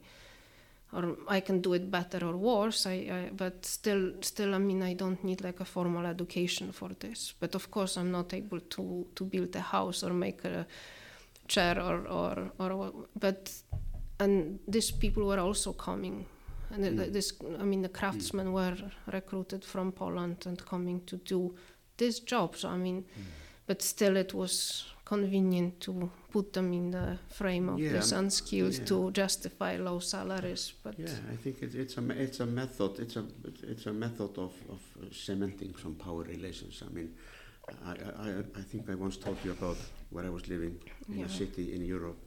[0.92, 4.82] or I can do it better or worse I, I but still still I mean
[4.82, 7.34] I don't need like a formal education for this.
[7.40, 10.66] But of course I'm not able to to build a house or make a
[11.46, 13.52] chair or or, or but
[14.18, 16.26] and these people were also coming.
[16.70, 17.12] And Mm.
[17.12, 18.76] this I mean the craftsmen were
[19.12, 21.54] recruited from Poland and coming to do
[21.96, 23.04] this job so I mean.
[23.66, 28.74] But still it was convenient to put them in the frame of Yeah, this unskilled
[28.78, 28.84] yeah.
[28.84, 32.98] to justify low salaries but Yeah, I think it, it's a it's a method.
[32.98, 33.24] It's a
[33.72, 34.80] it's a method of, of
[35.12, 36.82] cementing some power relations.
[36.88, 37.08] I mean,
[37.90, 37.92] I,
[38.26, 38.28] I
[38.60, 39.78] I- think I once told you about
[40.10, 40.74] where I was living
[41.08, 41.26] in Yeah.
[41.26, 42.20] a city in Europe,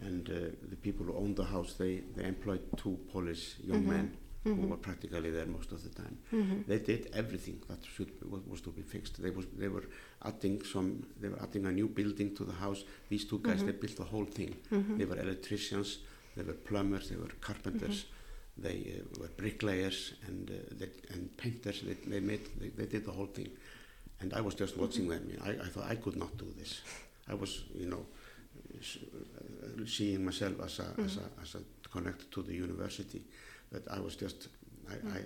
[0.00, 0.34] and uh,
[0.70, 3.88] the people who owned the house they they employed two Polish young Mhm.
[3.94, 4.06] men
[4.44, 4.68] who Mhm.
[4.68, 6.16] were practically there most of the time.
[6.32, 6.66] Mhm.
[6.66, 9.20] They did everything that should be, was, was to be fixed.
[9.22, 9.84] They was they were
[10.22, 10.88] adding some
[11.20, 12.84] they were adding a new building to the house.
[13.08, 13.66] These two guys Mhm.
[13.66, 14.54] they built the whole thing.
[14.70, 14.98] Mhm.
[14.98, 15.98] They were electricians,
[16.36, 18.04] they were plumbers, they were carpenters,
[18.66, 21.80] they uh, were bricklayers and uh, they, and painters.
[21.86, 23.50] They, they made they, they did the whole thing,
[24.20, 25.22] and I was just watching them.
[25.42, 26.82] I, I thought I could not do this.
[27.28, 28.04] I was you know
[28.74, 33.22] uh, seeing myself as a, as a as a connected to the university,
[33.74, 34.38] but I was just
[34.92, 34.96] I.
[35.18, 35.20] I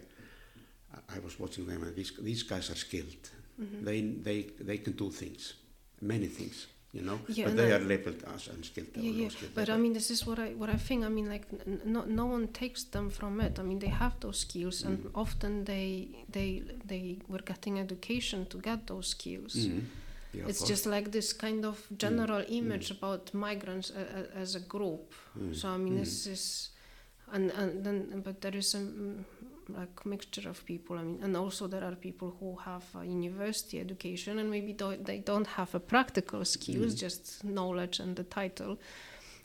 [1.17, 3.25] I was watching them, and these these guys are skilled.
[3.61, 3.85] Mhm.
[3.89, 5.43] They they they can do things,
[6.13, 6.57] many things,
[6.97, 7.19] you know.
[7.29, 8.89] Yeah, but they I- are labeled as unskilled.
[8.97, 9.23] Yeah, yeah.
[9.25, 11.01] low-skilled But I mean, this is what I what I think.
[11.05, 13.59] I mean, like, n- no, no one takes them from it.
[13.59, 15.11] I mean, they have those skills, and Mm.
[15.25, 16.51] often they they
[16.93, 19.55] they were getting education to get those skills.
[19.57, 19.83] Mhm.
[20.37, 24.61] Yeah, it's just like this kind of general image about migrants a, a, as a
[24.75, 25.13] group.
[25.39, 25.55] Mm.
[25.55, 26.05] So I mean, Mm.
[26.05, 26.71] this is,
[27.33, 29.25] and and then but there is a, mm,
[29.69, 30.97] like mixture of people.
[30.99, 34.97] I mean, and also there are people who have a university education and maybe do,
[34.97, 36.99] they don't have a practical skills, Mm.
[37.01, 38.79] just knowledge and the title,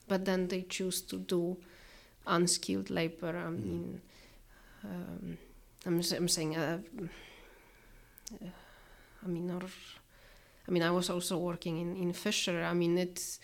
[0.08, 1.58] but then they choose to do
[2.26, 3.36] unskilled labor.
[3.38, 3.64] I Mm.
[3.64, 4.02] mean,
[4.84, 5.38] um,
[5.86, 6.80] I'm, I'm saying, uh,
[8.42, 8.48] uh,
[9.26, 9.62] I mean, or
[10.68, 12.64] I mean, I was also working in in Fisher.
[12.64, 13.40] I mean, it's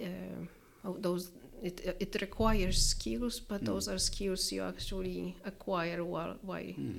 [0.00, 0.46] uh,
[0.84, 1.30] oh, those
[1.64, 3.66] it it requires skills, but Mm.
[3.66, 6.98] those are skills you actually acquire while while Mm.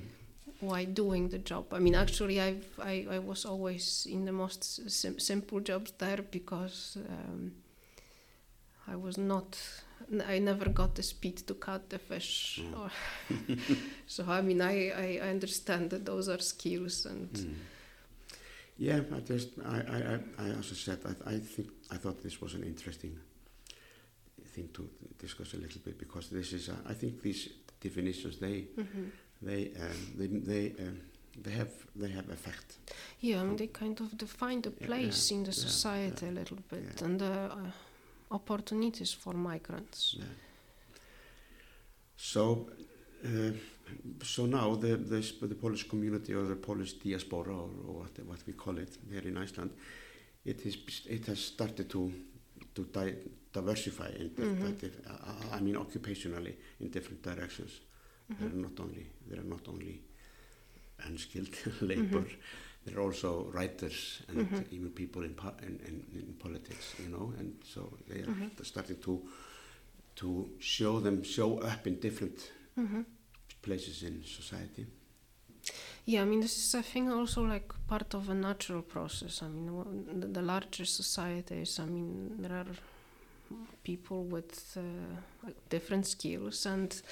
[0.60, 1.64] while doing the job.
[1.72, 6.22] I mean, actually, I've, I I was always in the most sim- simple jobs there
[6.30, 7.52] because um,
[8.92, 9.58] I was not.
[10.34, 12.60] I never got the speed to cut the fish.
[12.62, 12.78] Mm.
[12.80, 12.90] Or
[14.06, 17.30] so I mean, I, I I understand that those are skills and.
[17.32, 17.54] Mm.
[18.78, 22.40] Yeah, I just I, I, I- I also said I, I think I thought this
[22.42, 23.18] was an interesting
[24.56, 24.82] thing to
[25.18, 29.10] discuss a little bit because this is uh, I think these definitions they Mhm.
[29.42, 30.96] they um, they they, um,
[31.44, 32.78] they have they have effect.
[33.20, 36.38] Yeah, mean, they kind of define the Yeah, place in the yeah, society yeah, a
[36.40, 37.06] little bit yeah.
[37.06, 37.70] and the uh,
[38.30, 40.14] opportunities for migrants.
[40.18, 40.24] Yeah.
[42.16, 42.70] So,
[43.24, 43.52] uh,
[44.22, 48.38] so now the, the the Polish community or the Polish diaspora or, or what what
[48.46, 49.70] we call it here in Iceland,
[50.44, 52.12] it is it has started to
[52.76, 53.14] to di
[53.52, 54.62] diversify in Mhm.
[54.62, 57.80] mm I mean occupationally in different directions.
[58.28, 58.52] There Mhm.
[58.52, 60.02] are not only there are not only
[61.08, 62.26] unskilled labor.
[62.84, 64.72] There are also writers and Mhm.
[64.72, 68.64] even people in, po- in, in, in politics, you know, and so they are Mhm.
[68.64, 69.22] starting to
[70.16, 73.04] to show them show up in different Mhm.
[73.62, 74.86] places in society.
[76.08, 79.42] Yeah, I mean, this is, I think, also like part of a natural process.
[79.42, 82.66] I mean, the, the larger societies, I mean, there are
[83.82, 87.02] people with uh, different skills, and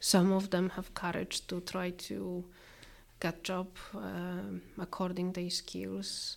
[0.00, 2.44] some of them have courage to try to
[3.20, 6.36] get job um, according their skills.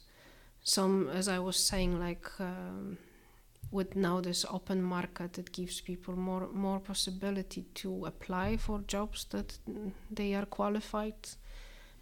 [0.64, 2.98] Some, as I was saying, like um,
[3.72, 9.26] with now this open market, it gives people more more possibility to apply for jobs
[9.32, 9.58] that
[10.10, 11.16] they are qualified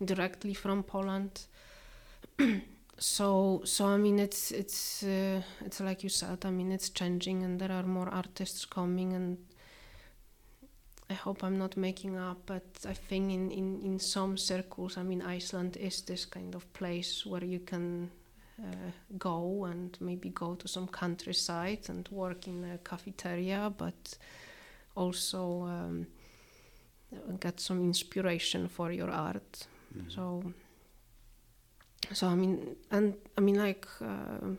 [0.04, 1.48] directly from Poland.
[2.98, 7.44] so so I mean it's it's uh, it's like you said I mean it's changing
[7.44, 9.38] and there are more artists coming and
[11.10, 15.04] I hope I'm not making up but I think in, in, in some circles I
[15.04, 18.12] mean Iceland is this kind of place where you can
[18.60, 24.18] uh, go and maybe go to some countryside and work in a cafeteria but
[24.96, 26.08] also um,
[27.40, 30.12] get some inspiration for your art Mhm.
[30.12, 30.54] so,
[32.14, 34.56] so I mean, and I mean, like, uh,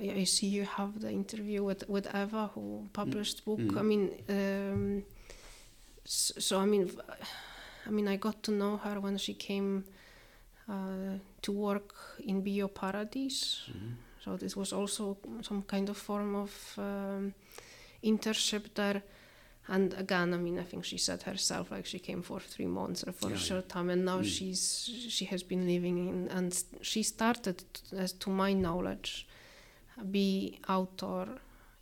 [0.00, 3.60] I, I see you have the interview with with Eva who published book.
[3.60, 3.78] Mm.
[3.78, 5.04] I mean, um,
[6.04, 6.90] so, so I mean,
[7.86, 9.84] I mean, I got to know her when she came
[10.68, 13.68] uh, to work in Bíó Paradís.
[13.68, 13.96] Mhm.
[14.24, 17.32] So this was also some kind of form of um,
[18.02, 19.02] internship there.
[19.72, 23.04] And again, I mean, I think she said herself, like she came for three months
[23.06, 23.44] or for Yeah, a yeah.
[23.48, 24.24] short time, and now Mm.
[24.24, 27.62] she's she has been living in, and she started,
[27.96, 29.26] as to my knowledge,
[30.10, 31.26] be outdoor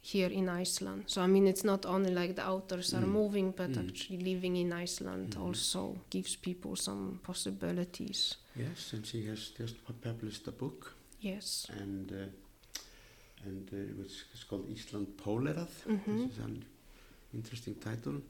[0.03, 1.05] here in Iceland.
[1.07, 3.13] So I mean, it's not only like the authors are Mm.
[3.13, 3.89] moving, but Mm.
[3.89, 5.43] actually living in Iceland Mhm.
[5.47, 8.37] also gives people some possibilities.
[8.57, 11.67] Yes, and she has just published a book, Yes.
[11.81, 12.27] and uh,
[13.47, 14.67] and uh, which is called.
[14.69, 16.05] Mhm.
[16.07, 16.65] This is an
[17.35, 18.21] interesting title,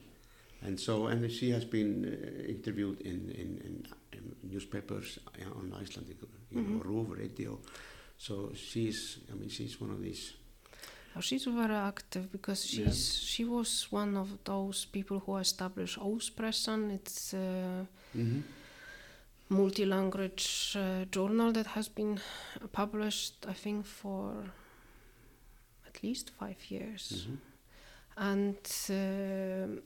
[0.61, 5.73] and so and she has been uh, interviewed in, in, in, in newspapers uh, on
[5.81, 6.17] Icelandic,
[6.51, 6.83] you know, Mhm.
[6.83, 7.59] RÚV radio.
[8.17, 10.33] So she's, I mean, she's one of these.
[11.15, 12.85] Oh, she's very active because Yeah.
[12.85, 16.91] she's she was one of those people who established Óspressan.
[16.91, 18.41] It's a Mm-hmm.
[19.49, 22.19] multi-language uh, journal that has been
[22.71, 24.43] published, I think, for
[25.87, 27.11] at least five years.
[27.11, 27.35] Mm-hmm.
[28.19, 28.57] And
[28.89, 29.81] um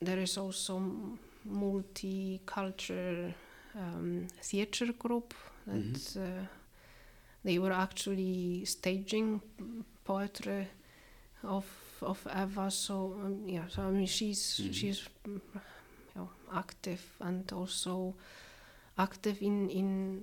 [0.00, 0.82] there is also
[1.48, 3.32] multicultural
[3.76, 5.34] um, theater group
[5.66, 6.16] that Mhm.
[6.16, 6.46] uh,
[7.44, 9.40] they were actually staging
[10.04, 10.68] poetry
[11.42, 11.66] of
[12.02, 12.70] of Eva.
[12.70, 14.72] So um, yeah, so I mean she's Mhm.
[14.74, 15.40] she's you
[16.16, 18.14] know, active and also
[18.98, 20.22] active in in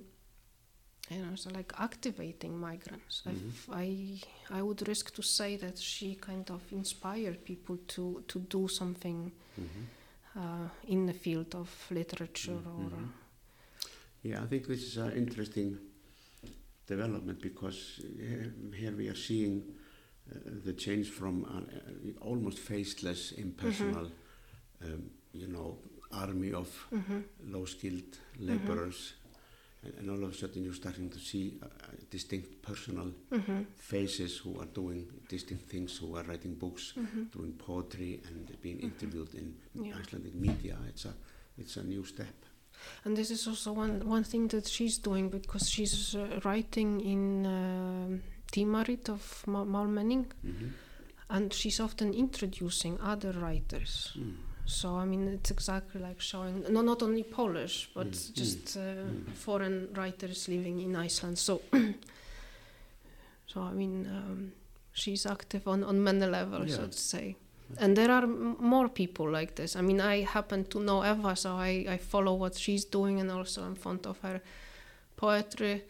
[1.16, 3.22] you know so like activating migrants.
[3.24, 3.30] Mhm.
[3.30, 8.38] I've- I I would risk to say that she kind of inspired people to to
[8.50, 9.84] do something Mm-hmm.
[10.40, 13.08] uh, in the field of literature or Mhm.
[14.24, 15.78] Yeah, I think this is an interesting
[16.86, 19.62] development because here, here we are seeing
[20.30, 20.34] uh,
[20.64, 21.64] the change from an
[22.20, 24.10] uh, almost faceless, impersonal
[24.84, 25.78] um, you know,
[26.10, 27.24] army of Mhm.
[27.46, 29.14] low-skilled laborers,
[29.82, 31.68] and, all of a sudden you're starting to see uh, uh,
[32.10, 33.66] distinct personal Mhm.
[33.76, 37.30] faces who are doing distinct things, who are writing books, Mhm.
[37.32, 39.96] doing poetry, and being interviewed in Yeah.
[39.98, 40.78] Icelandic media.
[40.88, 41.14] It's a
[41.58, 42.34] it's a new step.
[43.04, 47.46] And this is also one one thing that she's doing because she's uh, writing in
[47.46, 48.18] uh,
[48.52, 50.68] Tímarit of Ma- Málmenning, Mm-hmm.
[51.30, 54.12] and she's often introducing other writers.
[54.16, 54.34] Mm.
[54.66, 58.80] So I mean, it's exactly like showing no, not only Polish, but Mm, just uh,
[58.80, 59.28] mm.
[59.34, 61.38] foreign writers living in Iceland.
[61.38, 61.60] So,
[63.46, 64.52] so I mean, um,
[64.92, 66.76] she's active on on many levels, Yeah.
[66.76, 67.36] so to say.
[67.78, 69.76] And there are m- more people like this.
[69.76, 73.30] I mean, I happen to know Eva, so I, I follow what she's doing, and
[73.30, 74.40] also I'm fond of her
[75.16, 75.82] poetry,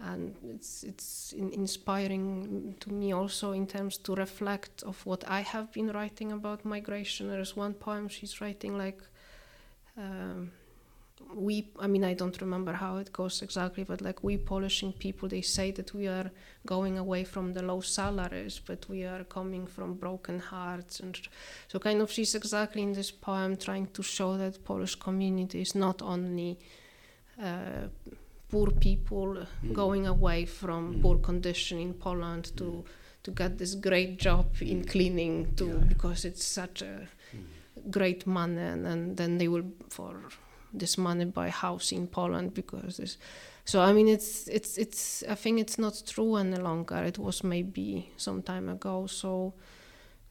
[0.00, 5.40] and it's it's in, inspiring to me also in terms to reflect of what I
[5.40, 7.28] have been writing about migration.
[7.28, 9.00] There's one poem she's writing like.
[9.96, 10.50] Um,
[11.32, 15.28] we i mean i don't remember how it goes exactly but like we polishing people
[15.28, 16.30] they say that we are
[16.66, 21.18] going away from the low salaries but we are coming from broken hearts and
[21.68, 25.74] so kind of she's exactly in this poem trying to show that polish community is
[25.74, 26.58] not only
[27.42, 27.88] uh,
[28.54, 29.30] poor people
[29.62, 29.72] Mm.
[29.82, 31.02] going away from Mm.
[31.02, 32.84] poor condition in poland to Mm.
[33.24, 34.88] to get this great job in Mm.
[34.92, 35.88] cleaning to Yeah.
[35.92, 36.94] because it's such a
[37.32, 37.44] Mm.
[37.96, 40.12] great money and, and then they will for
[40.82, 43.18] this money buy house in Poland because this
[43.64, 45.02] so I mean it's it's it's
[45.34, 49.30] I think it's not true any longer it was maybe some time ago so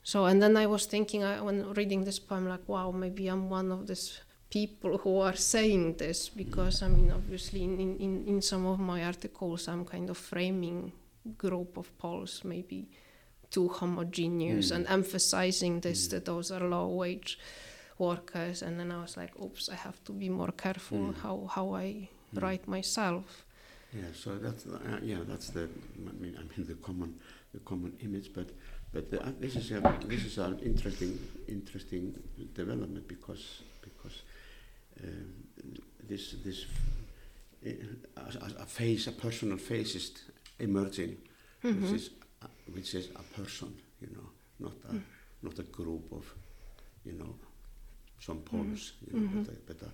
[0.03, 3.49] so and then I was thinking I, when reading this poem like wow maybe I'm
[3.49, 4.19] one of these
[4.53, 9.03] people who are saying this because I mean obviously in, in, in, some of my
[9.03, 10.91] articles I'm kind of framing
[11.37, 12.79] group of Poles maybe
[13.49, 14.75] too homogeneous Mm.
[14.75, 16.09] and emphasizing this Mm.
[16.11, 17.39] that those are low wage
[17.97, 21.15] workers and then I was like oops I have to be more careful Mm.
[21.23, 22.41] how, how I Mm.
[22.41, 23.45] write myself
[23.99, 25.63] Yeah, so that's uh, yeah, that's the
[26.11, 27.11] I mean I mean the common
[27.53, 28.49] the common image, but
[28.93, 29.79] but the, uh, this is a
[30.11, 31.13] this is an interesting
[31.47, 32.03] interesting
[32.55, 33.43] development because
[36.07, 36.65] this this
[37.65, 37.69] uh,
[38.17, 40.11] a, a face a personal face is
[40.59, 41.17] emerging,
[41.63, 41.81] Mhm.
[41.81, 42.09] which is
[42.41, 44.29] uh, which is a person, you know,
[44.59, 44.95] not a
[45.45, 46.25] not a group of
[47.05, 47.35] you know
[48.19, 49.45] some Poles, you know, Mhm.
[49.45, 49.91] but a, but a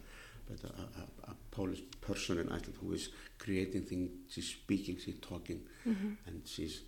[0.47, 0.73] but a,
[1.27, 6.17] a, a Polish person in Iceland who is creating things, she's speaking, she's talking, Mhm.
[6.25, 6.81] and she's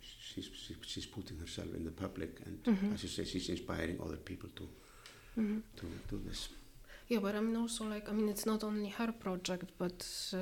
[0.00, 0.48] she's
[0.86, 2.58] she's, putting herself in the public, and
[2.94, 4.68] as you say, she's inspiring other people to
[5.76, 6.48] to do this.
[7.08, 10.04] Yeah, but I mean also like I mean it's not only her project, but
[10.34, 10.38] uh,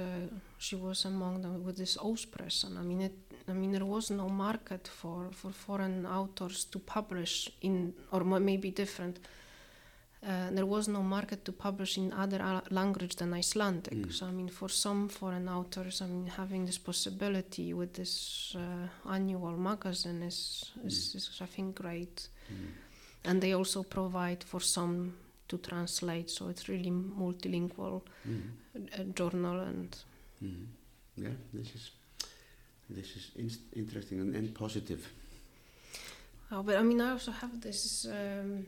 [0.58, 2.78] she was among them with this Óspressan.
[2.78, 3.12] I mean it.
[3.48, 8.70] I mean there was no market for for foreign authors to publish in, or maybe
[8.70, 9.18] different.
[10.26, 13.92] Uh, there was no market to publish in other uh, language than Icelandic.
[13.92, 14.12] Mm.
[14.12, 19.12] So I mean, for some foreign authors, I mean, having this possibility with this uh,
[19.12, 22.72] annual magazine is, is, is, I think, great Mm.
[23.24, 25.14] and they also provide for some
[25.48, 28.40] to translate so it's really multilingual Mm.
[28.76, 29.96] uh, journal and
[30.42, 30.66] Mm.
[31.16, 31.90] Yeah, this is
[32.90, 33.48] this is in
[33.82, 35.02] interesting and, and positive.
[36.52, 38.66] oh, but i mean i also have this um,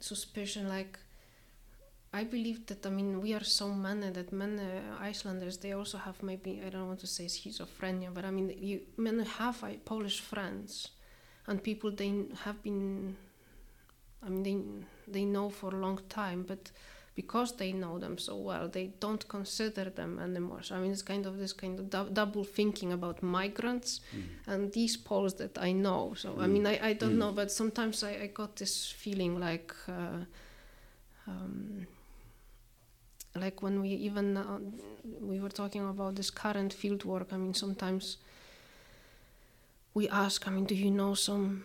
[0.00, 0.98] suspicion like
[2.12, 4.62] i believe that i mean we are so many that many
[5.00, 8.80] icelanders they also have maybe i don't want to say schizophrenia but i mean you
[8.96, 10.88] many have uh, polish friends
[11.46, 12.12] and people they
[12.44, 13.16] have been
[14.24, 14.56] i mean they
[15.20, 16.70] they know for a long time but
[17.14, 21.02] because they know them so well they don't consider them anymore so i mean it's
[21.02, 24.22] kind of this kind of dou- double thinking about migrants Mm.
[24.46, 26.50] and these poles that i know so i Mm.
[26.52, 27.18] mean i, I don't Mm.
[27.18, 30.24] know but sometimes I, I got this feeling like uh,
[31.26, 31.86] um,
[33.34, 34.58] like when we even uh,
[35.20, 38.16] we were talking about this current field work i mean sometimes
[39.94, 41.64] we ask i mean do you know some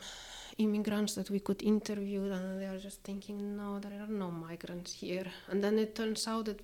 [0.58, 4.94] immigrants that we could interview and they are just thinking no there are no migrants
[4.94, 6.60] here and then it turns out that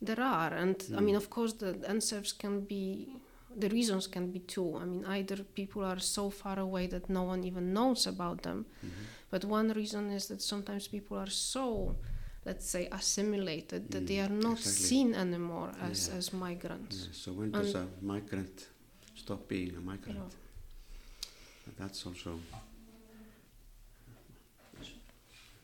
[0.00, 1.22] there are and i mean Mm.
[1.22, 3.08] of course the answers can be
[3.56, 7.22] the reasons can be two i mean either people are so far away that no
[7.24, 8.90] one even knows about them Mhm.
[9.30, 11.96] but one reason is that sometimes people are so
[12.44, 14.84] let's say assimilated that they Mm, are not exactly.
[14.88, 16.18] seen anymore as Yeah.
[16.18, 18.68] as migrants Yeah, so when does a migrant
[19.16, 20.18] stop being a migrant?
[20.32, 21.74] Yeah.
[21.78, 22.30] That's also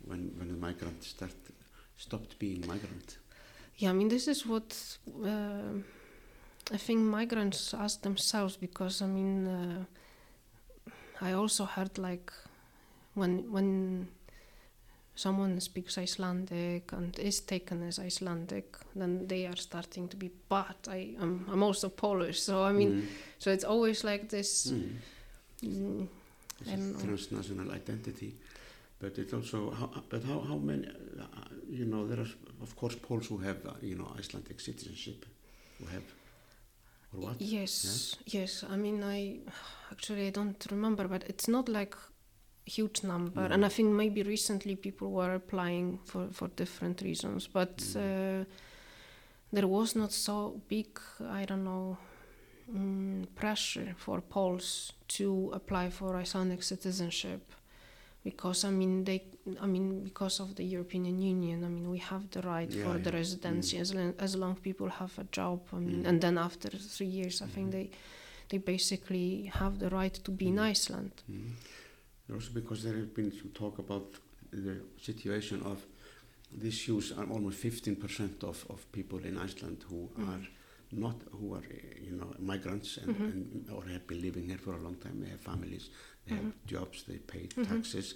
[0.07, 1.35] when when the migrant start
[1.97, 3.19] stopped being migrant.
[3.77, 5.79] Yeah, I mean, this is what uh,
[6.73, 9.85] I think migrants ask themselves because I mean, uh,
[11.21, 12.33] I also heard like
[13.15, 14.09] when when
[15.17, 20.31] someone speaks Icelandic and is taken as Icelandic, then they are starting to be.
[20.49, 23.07] But I am I'm also Polish, so I mean, Mm.
[23.39, 24.73] so it's always like this.
[24.73, 24.91] Mm.
[25.63, 26.09] Mm,
[26.61, 28.35] It's I a transnational identity.
[29.05, 31.25] But it also, how, but how, how many, uh,
[31.69, 32.33] you know, there are
[32.63, 35.27] of course Poles who have, uh, you know, Icelandic citizenship,
[35.79, 36.07] who have,
[37.13, 37.37] or what?
[37.39, 38.65] Yes, yes.
[38.75, 39.41] I mean, I
[39.93, 41.95] actually I don't remember, but it's not like
[42.65, 43.47] huge number.
[43.47, 43.55] No.
[43.55, 47.97] And I think maybe recently people were applying for for different reasons, but Mm.
[47.97, 48.45] uh,
[49.53, 50.99] there was not so big.
[51.41, 51.99] I don't know.
[52.73, 57.43] Mm, pressure for Poles to apply for Icelandic citizenship
[58.25, 59.23] because I mean they
[59.61, 62.99] I mean because of the European Union I mean we have the right Yeah, for
[62.99, 63.81] the residency Mm.
[63.81, 66.09] as, long, as long people have a job I mean Mm.
[66.09, 67.73] and then after three years I think Mhm.
[67.73, 67.91] they
[68.51, 70.71] they basically have the right to be in Mm.
[70.73, 71.53] Iceland Mm.
[72.35, 74.07] Also because there have been some talk about
[74.51, 74.77] the
[75.09, 75.79] situation of
[76.63, 80.29] this use are almost 15% of, of people in Iceland who Mm.
[80.29, 80.45] are
[80.93, 81.67] not, who are,
[82.09, 83.33] you know, migrants and, Mhm.
[83.33, 85.17] and or have been living here for a long time.
[85.23, 85.91] They have families,
[86.27, 87.69] they have jobs, they pay Mhm.
[87.69, 88.15] taxes,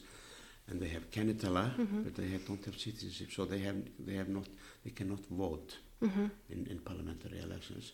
[0.68, 2.04] and they have kennitala, Mhm.
[2.04, 4.46] but they have, don't have citizenship, so they have, they have not,
[4.84, 7.92] they cannot vote hmm in, in parliamentary elections.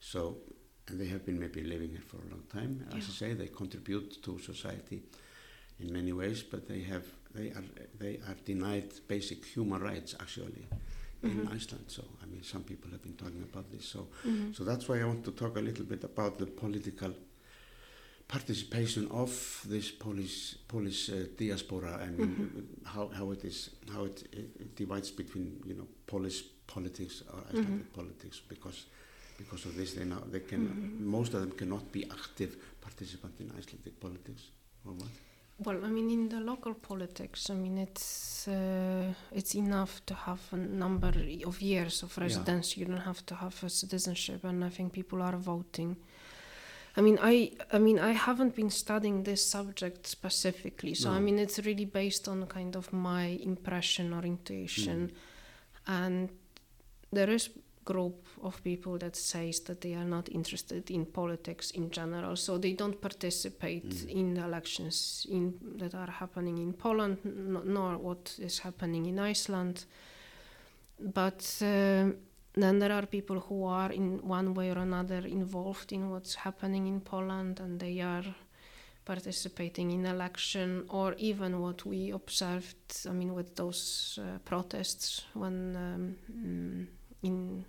[0.00, 0.38] So,
[0.88, 2.84] and they have been maybe living here for a long time.
[2.88, 2.98] As Yeah.
[3.08, 5.02] I say, they contribute to society
[5.80, 7.64] in many ways, but they have they are
[7.98, 10.66] they are denied basic human rights actually
[11.22, 11.54] in Mhm.
[11.54, 11.84] Iceland.
[11.90, 13.84] So, I mean, some people have been talking about this.
[13.86, 17.14] So, hmm so that's why I want to talk a little bit about the political
[18.28, 19.30] participation of
[19.68, 21.98] this Polish Polish uh, diaspora.
[22.02, 22.86] and mean, Mhm.
[22.94, 27.92] how how it is how it, it divides between you know Polish politics or Icelandic
[27.92, 28.86] politics because
[29.38, 31.00] because of this they now they can Mhm.
[31.00, 34.42] most of them cannot be active participant in Icelandic politics
[34.84, 35.10] or what?
[35.56, 40.40] Well, I mean, in the local politics, I mean, it's uh, it's enough to have
[40.52, 41.12] a number
[41.46, 42.60] of years of Yeah.
[42.76, 45.96] You don't have to have a citizenship, and I think people are voting.
[46.96, 51.38] I mean, I I mean, I haven't been studying this subject specifically, so I mean,
[51.38, 55.10] it's really based on kind of my impression or intuition,
[55.86, 56.28] and
[57.12, 57.50] there is
[57.84, 62.56] group of people that says that they are not interested in politics in general so
[62.58, 64.08] they don't participate Mm.
[64.08, 69.18] in the elections in that are happening in Poland n- nor what is happening in
[69.18, 69.84] Iceland.
[70.98, 72.12] But uh,
[72.54, 76.86] then there are people who are in one way or another involved in what's happening
[76.86, 78.24] in Poland and they are
[79.04, 82.76] participating in election or even what we observed
[83.06, 86.86] i mean with those uh, protests when um, mm,
[87.22, 87.64] in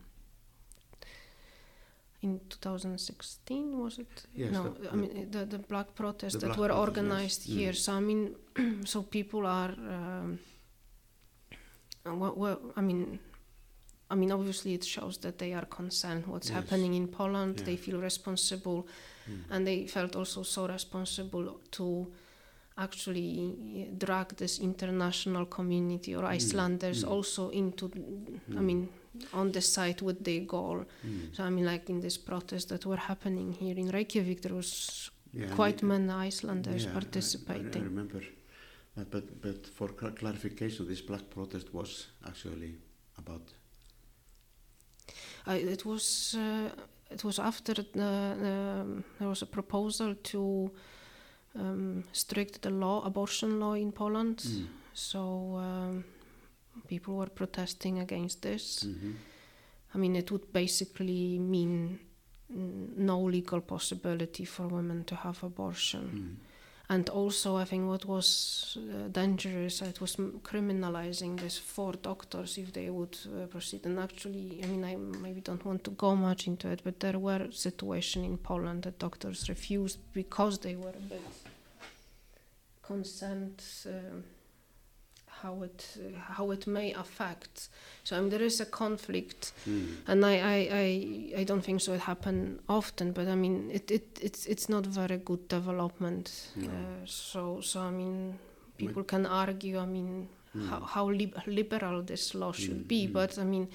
[2.22, 6.48] in 2016 was it Yes, no the- i mean the the black protests The that
[6.48, 6.88] black were protests, yes.
[6.88, 7.54] organized Mm.
[7.58, 8.36] here so i mean
[8.86, 10.40] so people are um,
[12.06, 13.20] well, well, i mean
[14.12, 16.56] I mean, obviously, it shows that they are concerned what's Yes.
[16.58, 17.56] happening in Poland.
[17.60, 17.66] Yeah.
[17.66, 18.86] They feel responsible,
[19.28, 19.44] Mm.
[19.50, 22.08] and they felt also so responsible to
[22.78, 26.36] actually drag this international community or Mm.
[26.38, 27.10] Icelanders Mm.
[27.10, 27.86] also into,
[28.50, 28.62] I Mm.
[28.66, 28.90] mean,
[29.34, 30.86] on the side with their goal.
[31.04, 31.34] Mm.
[31.36, 35.10] So I mean, like in this protest that were happening here in Reykjavik, there was
[35.34, 38.22] Yeah, quite and- many Icelanders Yeah, I- I, remember
[39.12, 39.88] but but for
[40.22, 42.76] clarification, this black protest was actually
[43.18, 43.54] about
[45.48, 46.70] I, it was uh,
[47.12, 50.72] it was after the, the there was a proposal to
[51.60, 54.38] um, strict the law abortion law in Poland.
[54.38, 54.68] Mm.
[54.94, 56.04] So um,
[56.88, 58.84] people were protesting against this.
[58.84, 59.16] Mhm.
[59.94, 62.00] I mean, it would basically mean
[62.50, 66.10] no legal possibility for women to have abortion.
[66.14, 66.55] Mm.
[66.88, 72.74] And also, I think what was uh, dangerous, it was criminalizing this for doctors if
[72.74, 73.86] they would uh, proceed.
[73.86, 77.18] And actually, I mean, I maybe don't want to go much into it, but there
[77.18, 81.22] were situations in Poland that doctors refused because they were a bit
[82.84, 84.24] concerned um
[85.46, 85.98] how it
[86.38, 87.70] how it may affect.
[88.04, 89.88] So I mean, there is a conflict Mm.
[90.08, 93.92] and I, I, I, I don't think so it happen often but I mean it,
[93.92, 96.26] it it's it's not very good development
[96.56, 96.68] No.
[96.70, 98.38] uh, so so I mean
[98.78, 100.70] people can argue I mean Mm.
[100.70, 103.14] how, how lib- liberal this law should Mm, be mm.
[103.14, 103.68] but I mean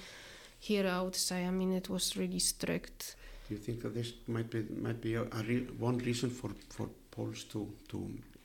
[0.59, 3.15] here I would say I mean it was really strict
[3.47, 6.51] Do you think that this might be might be a, a real, one reason for
[6.75, 7.59] for Poles to
[7.91, 7.97] to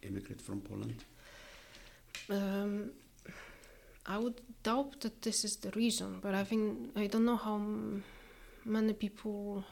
[0.02, 0.98] immigrate from Poland?
[2.30, 2.90] um,
[4.06, 7.60] I would doubt that this is the reason, but I think I don't know how
[8.64, 9.64] many people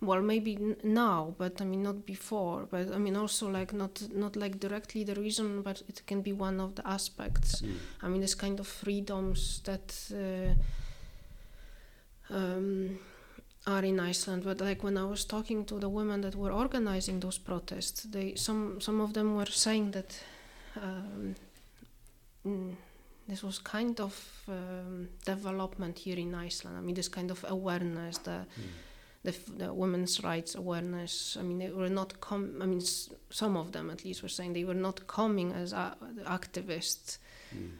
[0.00, 4.02] well maybe n- now but i mean not before but i mean also like not
[4.14, 7.76] not like directly the reason but it can be one of the aspects Mm.
[8.02, 10.52] i mean this kind of freedoms that uh,
[12.34, 12.98] um,
[13.66, 14.44] are in Iceland.
[14.44, 18.34] But like when I was talking to the women that were organizing those protests, they
[18.36, 20.20] some some of them were saying that
[20.82, 21.34] um,
[23.28, 24.14] this was kind of
[24.48, 26.76] um, development here in Iceland.
[26.78, 28.68] I mean, this kind of awareness, the Mm.
[29.24, 31.36] the, the women's rights awareness.
[31.36, 32.62] I mean, they were not com.
[32.62, 35.72] I mean, s- some of them at least were saying they were not coming as
[35.72, 37.18] a- activists
[37.54, 37.70] Mm.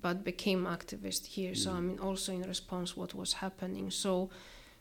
[0.00, 1.54] but became activists here.
[1.56, 1.86] So I Mm.
[1.86, 3.90] mean, also in response what was happening.
[3.90, 4.30] So,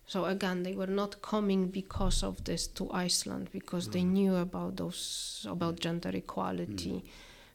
[0.05, 4.11] so again, they were not coming because of this to Iceland because they Mm.
[4.13, 6.91] knew about those about gender equality.
[6.91, 7.03] Mm.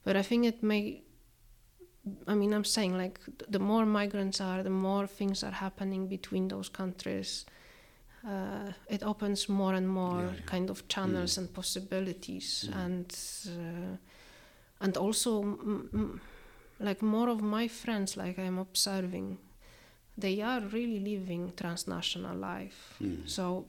[0.04, 1.02] But I think it may.
[2.28, 6.48] I mean, I'm saying like the more migrants are, the more things are happening between
[6.48, 7.46] those countries.
[8.26, 10.42] Uh, it opens more and more Yeah, yeah.
[10.46, 11.38] kind of channels Mm.
[11.38, 12.84] and possibilities, Mm.
[12.84, 13.96] and uh,
[14.80, 16.20] and also mm, mm,
[16.80, 19.38] like more of my friends like i'm observing
[20.20, 23.26] they are really living transnational life Mm.
[23.26, 23.64] so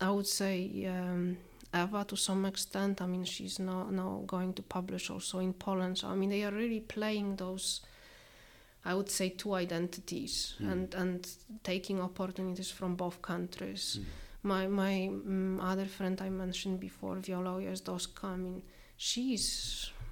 [0.00, 1.36] i would say um,
[1.82, 5.98] eva to some extent i mean she's now, now going to publish also in poland
[5.98, 7.80] so i mean they are really playing those
[8.84, 10.72] i would say two identities Mm.
[10.72, 11.18] and and
[11.62, 14.04] taking opportunities from both countries Mm.
[14.52, 18.62] my my um, other friend I mentioned before, Viola Ujazdowska, I mean,
[18.96, 19.46] she's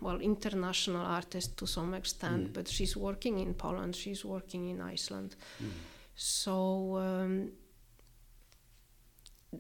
[0.00, 2.52] well international artist to some extent, Mm.
[2.54, 5.70] but she's working in Poland, she's working in Iceland, Mm.
[6.14, 6.54] so
[6.96, 7.50] um,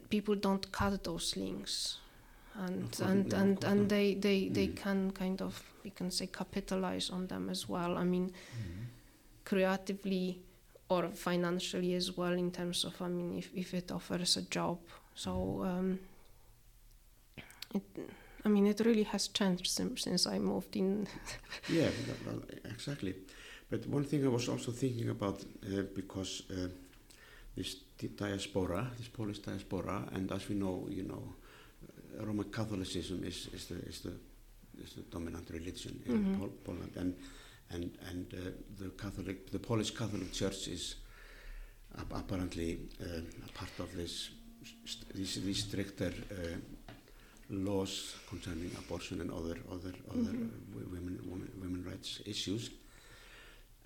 [0.08, 1.98] people don't cut those links.
[2.54, 4.76] And and and, and they, they, they Mm.
[4.76, 7.96] can kind of we can say capitalize on them as well.
[7.98, 8.86] I mean Mm.
[9.44, 10.40] creatively
[10.88, 14.78] or financially as well in terms of I mean if, if it offers a job.
[15.14, 15.98] So um,
[17.74, 17.82] it
[18.44, 21.06] I mean it really has changed since, since I moved in.
[21.68, 21.88] Yeah,
[22.64, 23.14] exactly.
[23.70, 26.68] But one thing I was also thinking about uh, because uh,
[27.56, 31.34] this di- diaspora, this Polish diaspora, and as we know, you know,
[32.18, 34.12] uh, Roman Catholicism is, is the is the
[34.82, 36.38] is the dominant religion in Mhm.
[36.38, 37.14] Pol- Poland, and
[37.70, 40.96] and and uh, the Catholic, the Polish Catholic Church is
[41.98, 44.30] ap- apparently uh, a part of this
[44.84, 46.56] st- these, these stricter uh,
[47.50, 50.48] laws concerning abortion and other other other Mhm.
[50.50, 52.70] uh, wo- women, women women rights issues.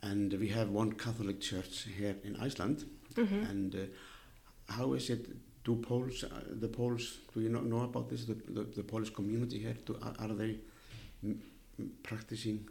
[0.03, 2.85] And we have one Catholic church here in Iceland.
[3.17, 3.51] Mhm.
[3.51, 3.79] And uh,
[4.69, 5.27] how is it?
[5.65, 6.29] Do Poles, uh,
[6.61, 8.25] the Poles, do you know, know about this?
[8.25, 10.59] The, the, the Polish community here, do, are, are they
[12.05, 12.69] practicing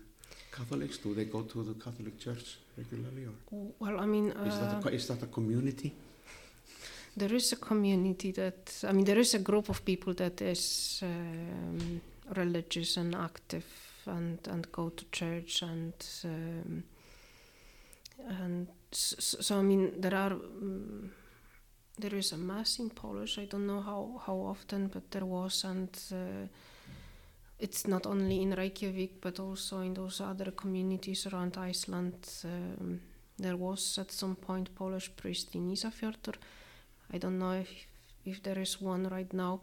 [0.49, 0.97] Catholics?
[0.99, 4.87] Do they go to the Catholic church regularly, or Well, I mean, is that a,
[4.87, 5.93] uh, is that a community?
[7.17, 11.01] there is a community that I mean, there is a group of people that is
[11.03, 12.01] um,
[12.35, 13.65] religious and active
[14.05, 15.93] and and go to church and
[16.23, 16.83] um,
[18.27, 20.31] and so, so I mean, there are.
[20.31, 21.11] Um,
[21.97, 23.37] there is a mass in Polish.
[23.37, 26.47] I don't know how, how often, but there was, and uh,
[27.59, 32.15] it's not only in Reykjavik, but also in those other communities around Iceland.
[32.43, 33.01] Um,
[33.37, 36.35] there was at some point Polish priest in Ísafjörður.
[37.13, 37.69] I don't know if
[38.25, 39.61] if there is one right now.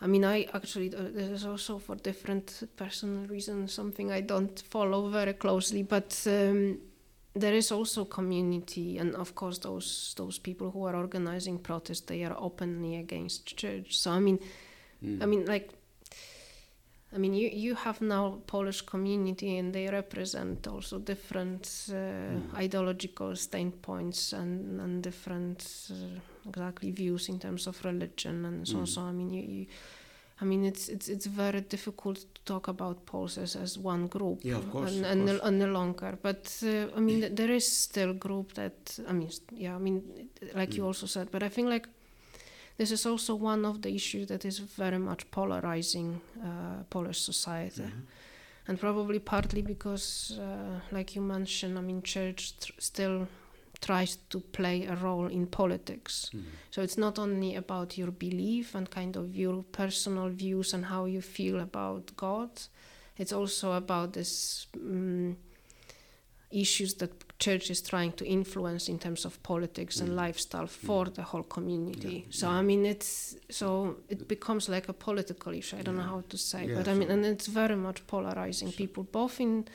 [0.00, 4.62] I mean, I actually uh, there is also for different personal reasons something I don't
[4.70, 6.26] follow very closely, but.
[6.26, 6.78] Um,
[7.40, 12.24] there is also community and of course those those people who are organizing protests they
[12.24, 14.38] are openly against church so i mean
[15.02, 15.22] Mm.
[15.22, 15.68] i mean like
[17.14, 23.36] i mean you you have now polish community and they represent also different uh, ideological
[23.36, 28.88] standpoints and and different uh, exactly views in terms of religion and so on Mm.
[28.88, 29.66] so i mean you, you
[30.42, 34.44] I mean, it's it's it's very difficult to talk about Poles as, as one group,
[34.44, 35.40] Yeah, of course, and, of and, course.
[35.42, 36.18] and no longer.
[36.22, 40.02] But uh, I mean, th- there is still group that I mean, yeah, I mean,
[40.54, 40.86] like you Mm.
[40.88, 41.30] also said.
[41.30, 41.88] But I think like
[42.76, 47.82] this is also one of the issues that is very much polarizing uh, Polish society,
[47.82, 48.02] Mhm.
[48.68, 53.26] and probably partly because, uh, like you mentioned, I mean, church tr- still
[53.80, 56.30] tries to play a role in politics.
[56.32, 56.44] Mhm.
[56.70, 61.06] So it's not only about your belief and kind of your personal views and how
[61.06, 62.50] you feel about God.
[63.18, 65.36] It's also about this um,
[66.50, 70.16] issues that church is trying to influence in terms of politics and Mm.
[70.26, 72.08] lifestyle for the whole community.
[72.24, 72.60] Yeah, So yeah.
[72.60, 75.76] I mean, it's so it becomes like a political issue.
[75.78, 78.72] I don't know how to say, Yeah, but I mean, and it's very much polarizing
[78.72, 79.66] people, both in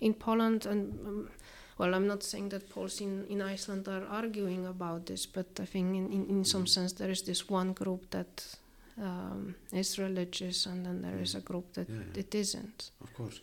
[0.00, 0.94] in Poland and.
[1.06, 1.30] Um,
[1.78, 5.64] well, I'm not saying that Poles in, in Iceland are arguing about this, but I
[5.66, 6.68] think in, in, in some Mm.
[6.68, 8.56] sense there is this one group that
[8.98, 12.20] um, is religious and then there is a group that Yeah, yeah.
[12.20, 12.90] it isn't.
[13.00, 13.40] Of course,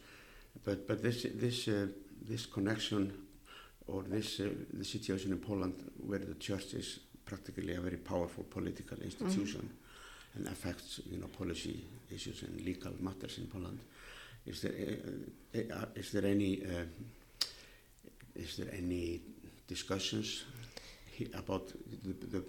[0.64, 1.88] but but this this uh,
[2.28, 3.12] this connection
[3.88, 5.74] or this uh, the situation in Poland
[6.08, 9.70] where the church is practically a very powerful political institution
[10.36, 13.80] and affects you know policy issues and legal matters in Poland.
[14.46, 16.86] Is there uh, uh, is there any uh,
[18.36, 19.22] is there any
[19.68, 20.46] discussions
[21.34, 21.68] about
[22.04, 22.44] the, the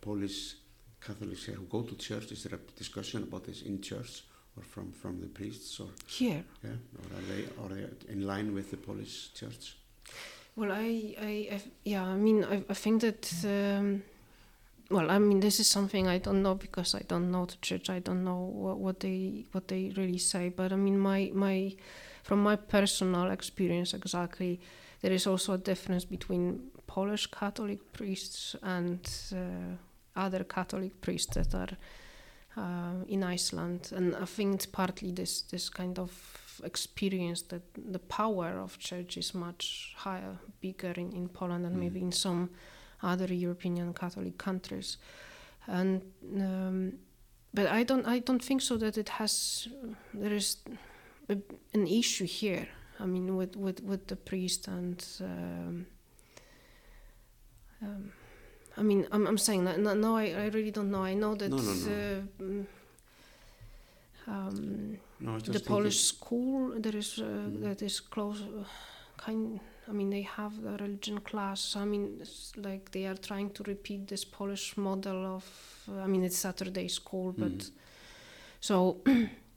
[0.00, 0.54] Polish
[1.00, 2.32] Catholics who go to church?
[2.32, 4.24] Is there a discussion about this in church
[4.56, 8.54] or from from the priests or Here, yeah, or are they are they in line
[8.54, 9.76] with the Polish church?
[10.58, 14.02] well, I, I, I yeah, I mean, I, I think that, um,
[14.90, 17.88] well, I mean, this is something I don't know because I don't know the church.
[17.88, 20.48] I don't know what, what they what they really say.
[20.48, 21.76] But I mean, my my
[22.24, 24.60] from my personal experience, exactly,
[25.00, 29.00] there is also a difference between Polish Catholic priests and
[29.32, 29.76] uh,
[30.16, 31.76] other Catholic priests that are
[32.56, 38.00] uh, in Iceland, and I think it's partly this this kind of experience that the
[38.00, 41.80] power of church is much higher, bigger in, in Poland and Mm.
[41.80, 42.48] maybe in some
[43.02, 44.98] other European Catholic countries,
[45.66, 46.02] and
[46.36, 46.92] um,
[47.54, 49.68] but I don't I don't think so that it has
[50.14, 50.56] there is
[51.28, 51.36] a,
[51.74, 52.68] an issue here.
[53.00, 55.04] I mean, with with with the priest and.
[55.20, 55.86] Um,
[57.82, 58.12] um,
[58.76, 61.02] I mean, I'm, I'm saying that no, no I, I really don't know.
[61.02, 61.72] I know that No, no.
[61.72, 62.66] Uh, mm,
[64.26, 64.98] um,
[65.44, 67.60] the Polish school there is uh, Mm.
[67.62, 68.42] that is close.
[68.42, 68.64] Uh,
[69.16, 69.60] kind.
[69.88, 71.74] I mean, they have the religion class.
[71.76, 75.44] I mean, it's like they are trying to repeat this Polish model of.
[75.88, 77.70] I mean, it's Saturday school, but Mhm.
[78.60, 79.00] so.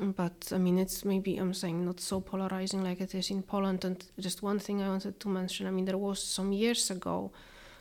[0.00, 3.84] but I mean, it's maybe I'm saying not so polarizing like it is in Poland.
[3.84, 5.66] And just one thing I wanted to mention.
[5.66, 7.30] I mean, there was some years ago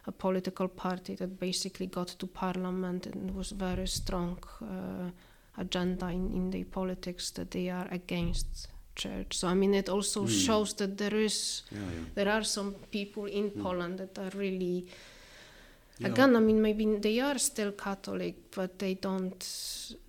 [0.08, 5.10] a political party that basically got to parliament and was very strong uh,
[5.58, 9.38] agenda in, in the politics that they are against church.
[9.38, 10.46] So I mean, it also Mm.
[10.46, 12.06] shows that there is Yeah, yeah.
[12.16, 13.62] there are some people in Mm.
[13.64, 14.86] Poland that are really
[16.02, 16.12] Yeah.
[16.12, 16.36] again.
[16.36, 19.40] I mean, maybe they are still Catholic, but they don't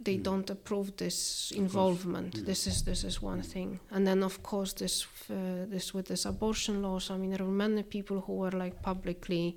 [0.04, 0.22] they Mm.
[0.22, 2.34] don't approve this involvement.
[2.34, 2.44] Mm.
[2.44, 3.46] This is this is one Mm.
[3.52, 5.34] thing, and then of course this uh,
[5.70, 7.10] this with this abortion laws.
[7.10, 9.56] I mean, there were many people who were like publicly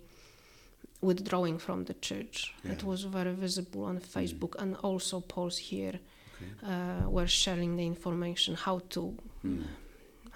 [1.01, 2.53] withdrawing from the church.
[2.63, 5.99] It was very visible on Facebook, and also Poles here
[6.35, 6.71] Okay.
[6.71, 9.01] uh, were sharing the information how to
[9.43, 9.63] Mm.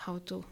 [0.05, 0.43] how to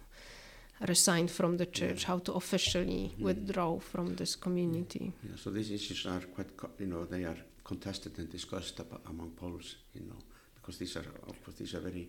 [0.81, 2.07] resign from the church, Yeah.
[2.07, 3.21] how to officially Mm.
[3.23, 5.11] withdraw from this community.
[5.23, 9.01] Yeah, so these issues are quite, co- you know, they are contested and discussed ab-
[9.05, 10.17] among Poles, you know,
[10.55, 12.07] because these are, of course, these are very,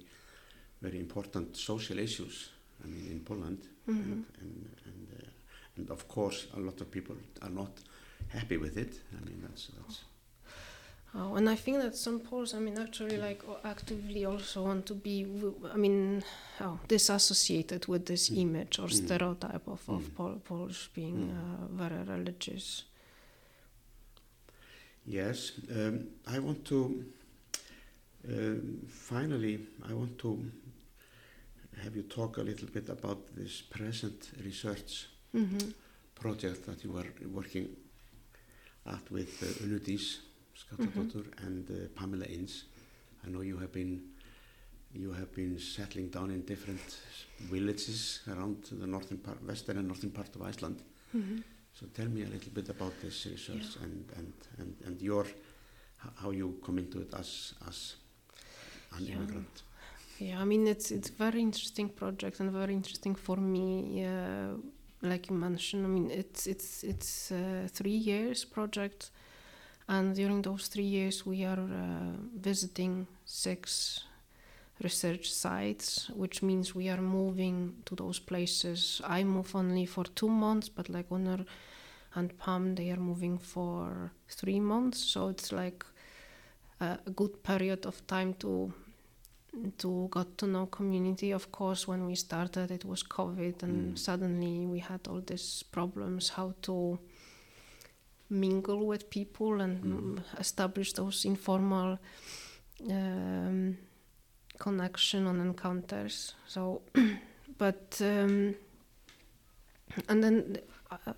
[0.83, 2.51] very important social issues.
[2.85, 4.03] I mean, in Poland, Mhm.
[4.03, 5.29] and and and, uh,
[5.77, 7.81] and of course, a lot of people are not
[8.29, 9.01] happy with it.
[9.17, 10.01] I mean, that's that's
[11.15, 14.95] Oh, and I think that some Poles, I mean, actually, like actively also want to
[14.95, 15.27] be,
[15.73, 16.23] I mean,
[16.61, 18.37] oh, disassociated with this Mm.
[18.43, 18.93] image or Mm.
[19.05, 20.15] stereotype of, of Mm.
[20.17, 21.33] Pol- Poles being Mm.
[21.39, 22.85] uh, very religious.
[25.07, 25.53] yes.
[25.71, 27.05] Um, I want to
[28.29, 30.51] um finally, I want to
[31.83, 35.59] have you talk a little bit about this present research hmm
[36.15, 37.69] project that you are working
[38.87, 39.67] at with uh,
[40.59, 42.65] Unnur Dís Skaptadóttur and uh, Pamela Innes.
[43.25, 44.01] I know you have been
[44.95, 46.99] you have been settling down in different
[47.51, 50.83] villages around the northern part, western and northern part of Iceland.
[51.13, 51.41] hmm
[51.73, 53.85] So tell me a little bit about this research Yeah.
[53.85, 55.27] and, and, and, and your
[56.17, 57.97] how you come into it as as
[58.97, 59.15] an Yeah.
[59.17, 59.63] immigrant.
[60.19, 64.05] Yeah, I mean it's it's very interesting project and very interesting for me.
[64.05, 64.57] Uh,
[65.03, 69.11] like you mentioned, I mean it's it's it's a three years project,
[69.89, 74.05] and during those three years we are uh, visiting six
[74.83, 79.01] research sites, which means we are moving to those places.
[79.05, 81.45] I move only for two months, but like Unnur
[82.15, 84.99] and Pam, they are moving for three months.
[84.99, 85.85] So it's like
[86.81, 88.73] a a good period of time to
[89.79, 91.33] to got to know community.
[91.33, 93.99] Of course, when we started, it was COVID, and Mm.
[93.99, 96.99] suddenly we had all these problems how to
[98.31, 100.21] mingle with people and Mm.
[100.39, 101.99] establish those informal
[102.91, 103.77] um,
[104.59, 106.35] connection and encounters.
[106.47, 106.83] So,
[107.59, 108.55] but um,
[110.09, 110.59] and then
[110.91, 111.13] uh,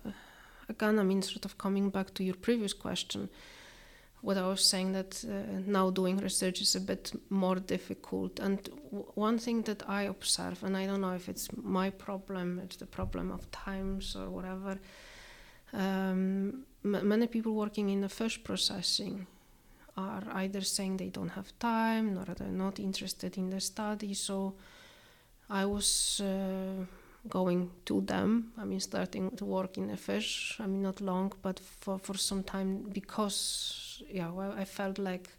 [0.69, 3.29] again, I mean, sort of coming back to your previous question.
[4.23, 8.39] what I was saying that uh, now doing research is a bit more difficult.
[8.39, 8.57] And
[8.91, 12.75] w- one thing that I observe, and I don't know if it's my problem, it's
[12.77, 14.77] the problem of times or whatever.
[15.73, 19.27] Um, m- many people working in the fish processing
[19.97, 24.13] are either saying they don't have time or they're not interested in the study.
[24.13, 24.55] So
[25.49, 26.85] I was uh,
[27.29, 28.53] going to them.
[28.57, 30.57] I mean, starting to work in the fish.
[30.59, 35.29] I mean, not long, but for, for some time because, yeah, well, I felt like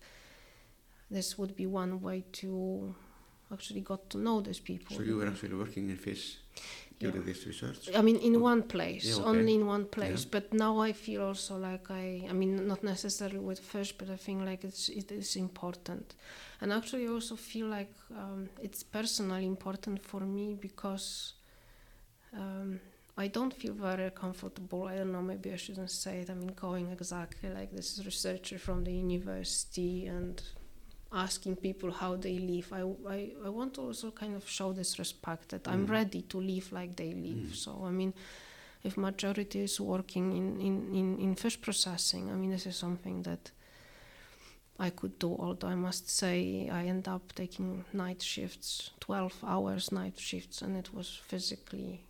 [1.11, 2.95] this would be one way to
[3.53, 4.97] actually got to know these people.
[4.97, 6.39] So you were actually working in fish
[7.03, 7.33] during Yeah.
[7.33, 7.81] this research?
[8.01, 9.31] I mean, in one place, Yeah, okay.
[9.31, 10.23] only in one place.
[10.25, 10.31] Yeah.
[10.35, 14.17] But now I feel also like I, I mean, not necessarily with fish, but I
[14.25, 16.07] think like it's it is important,
[16.61, 21.35] and actually I also feel like um, it's personally important for me because
[22.41, 22.81] um,
[23.17, 24.83] I don't feel very comfortable.
[24.93, 26.31] I don't know, maybe I shouldn't say it.
[26.31, 30.43] I mean, going exactly like this is researcher from the university and
[31.13, 32.73] asking people how they live.
[32.73, 35.91] I, I, I want to also kind of show this respect that I'm Mm.
[35.91, 37.49] ready to live like they live.
[37.51, 37.55] Mm.
[37.55, 38.15] So, I mean,
[38.83, 43.23] if majority is working in, in, in, in fish processing, I mean, this is something
[43.23, 43.51] that
[44.79, 49.93] I could do, although I must say I end up taking night shifts, 12 hours
[49.93, 52.05] night shifts, and it was physically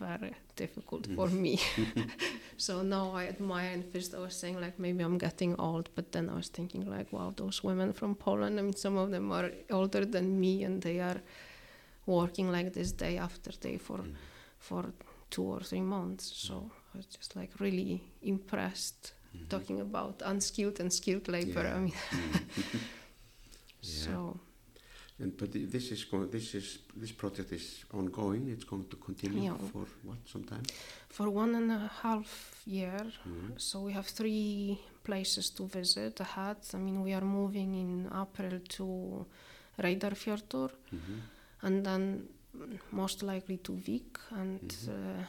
[0.00, 1.58] very difficult for me.
[2.56, 6.12] so now I admire and first I was saying like maybe I'm getting old, but
[6.12, 9.30] then I was thinking like wow those women from Poland, I mean some of them
[9.32, 11.20] are older than me and they are
[12.06, 14.14] working like this day after day for Mm.
[14.58, 14.84] for
[15.30, 16.24] two or three months.
[16.46, 19.48] So I was just like really impressed Mhm.
[19.48, 21.62] talking about unskilled and skilled labor.
[21.64, 21.76] Yeah.
[21.76, 22.80] I mean Mm.
[23.82, 24.04] Yeah.
[24.04, 24.40] so
[25.18, 28.48] And but this is go- this is this project is ongoing.
[28.48, 29.56] It's going to continue Yeah.
[29.72, 30.62] for what some time.
[31.08, 33.58] for one and a half year Mhm.
[33.58, 36.56] So we have three places to visit ahead.
[36.74, 39.26] I mean, we are moving in April to
[39.78, 41.20] Reyðarfjörður Mhm.
[41.62, 44.88] and then mm, most likely to Vik and Mhm.
[44.88, 45.24] uh,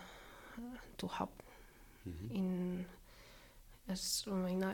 [0.98, 1.44] to Höfn
[2.06, 2.32] Mhm.
[2.32, 2.86] in
[3.88, 4.74] as I mean, uh,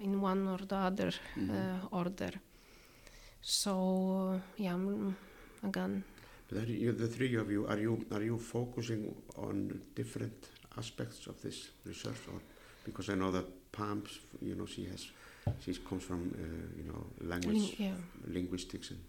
[0.00, 1.50] in one or the other Mhm.
[1.50, 2.32] uh, order.
[3.40, 4.76] So yeah,
[5.62, 6.04] again,
[6.50, 11.40] But you, the three of you, are you are you focusing on different aspects of
[11.42, 12.40] this research, or
[12.84, 15.06] because I know that Pam's, you know, she has,
[15.60, 17.92] she comes from, uh, you know, language yeah.
[18.26, 19.00] linguistics and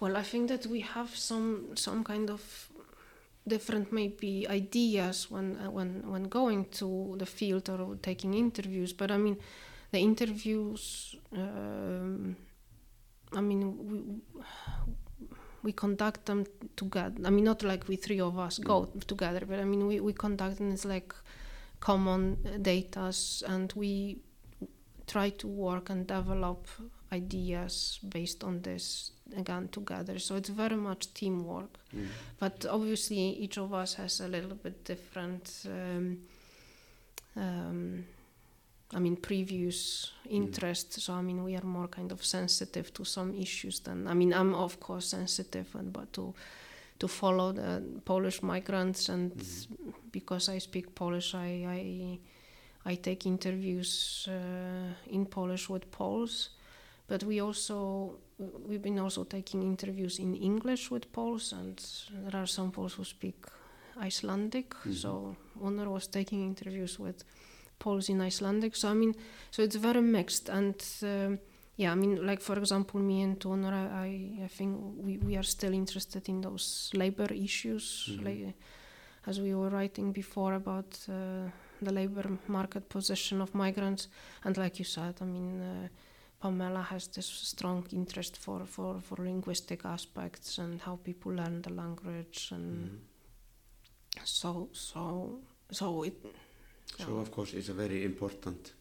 [0.00, 2.70] Well, I think that we have some some kind of
[3.46, 8.92] different maybe ideas when uh, when when going to the field or taking interviews.
[8.92, 9.36] But I mean,
[9.92, 11.14] the interviews.
[11.32, 12.36] Um,
[13.32, 14.42] I mean, we
[15.62, 17.16] we conduct them together.
[17.24, 20.12] I mean, not like we three of us go together, but I mean, we we
[20.12, 21.14] conduct them as like
[21.80, 24.18] common datas, and we
[25.06, 26.66] try to work and develop
[27.12, 30.18] ideas based on this again together.
[30.18, 31.78] So it's very much teamwork.
[31.94, 32.06] mm.
[32.38, 35.66] But obviously, each of us has a little bit different.
[35.66, 36.18] Um,
[37.36, 38.04] um,
[38.92, 41.02] I mean, previous interests.
[41.02, 44.06] So I mean, we are more kind of sensitive to some issues than.
[44.08, 46.34] I mean, I'm of course sensitive, and but to
[46.98, 49.94] to follow the Polish migrants, and Mhm.
[50.12, 52.18] because I speak Polish, I
[52.84, 56.50] I, I take interviews uh, in Polish with Poles.
[57.08, 58.18] But we also
[58.68, 61.78] we've been also taking interviews in English with Poles, and
[62.24, 63.36] there are some Poles who speak
[64.06, 64.74] Icelandic.
[64.84, 64.94] Mhm.
[64.94, 67.24] So Unnur was taking interviews with
[67.80, 68.76] Poles in Icelandic.
[68.76, 69.14] So I mean,
[69.50, 71.38] so it's very mixed, and um,
[71.76, 75.42] yeah, I mean, like for example, me and Unnur, I, I- think we, we are
[75.46, 78.24] still interested in those labor issues, Mhm.
[78.24, 78.54] like,
[79.26, 81.48] as we were writing before about uh,
[81.82, 84.08] the labor market position of migrants,
[84.44, 85.60] and like you said, I mean.
[85.62, 85.88] Uh,
[86.42, 91.70] Pamela has this strong interest for, for, for linguistic aspects and how people learn the
[91.82, 92.98] language and Mhm.
[94.24, 95.38] so so
[95.70, 96.14] so it
[96.98, 98.72] So of course, it's a very important,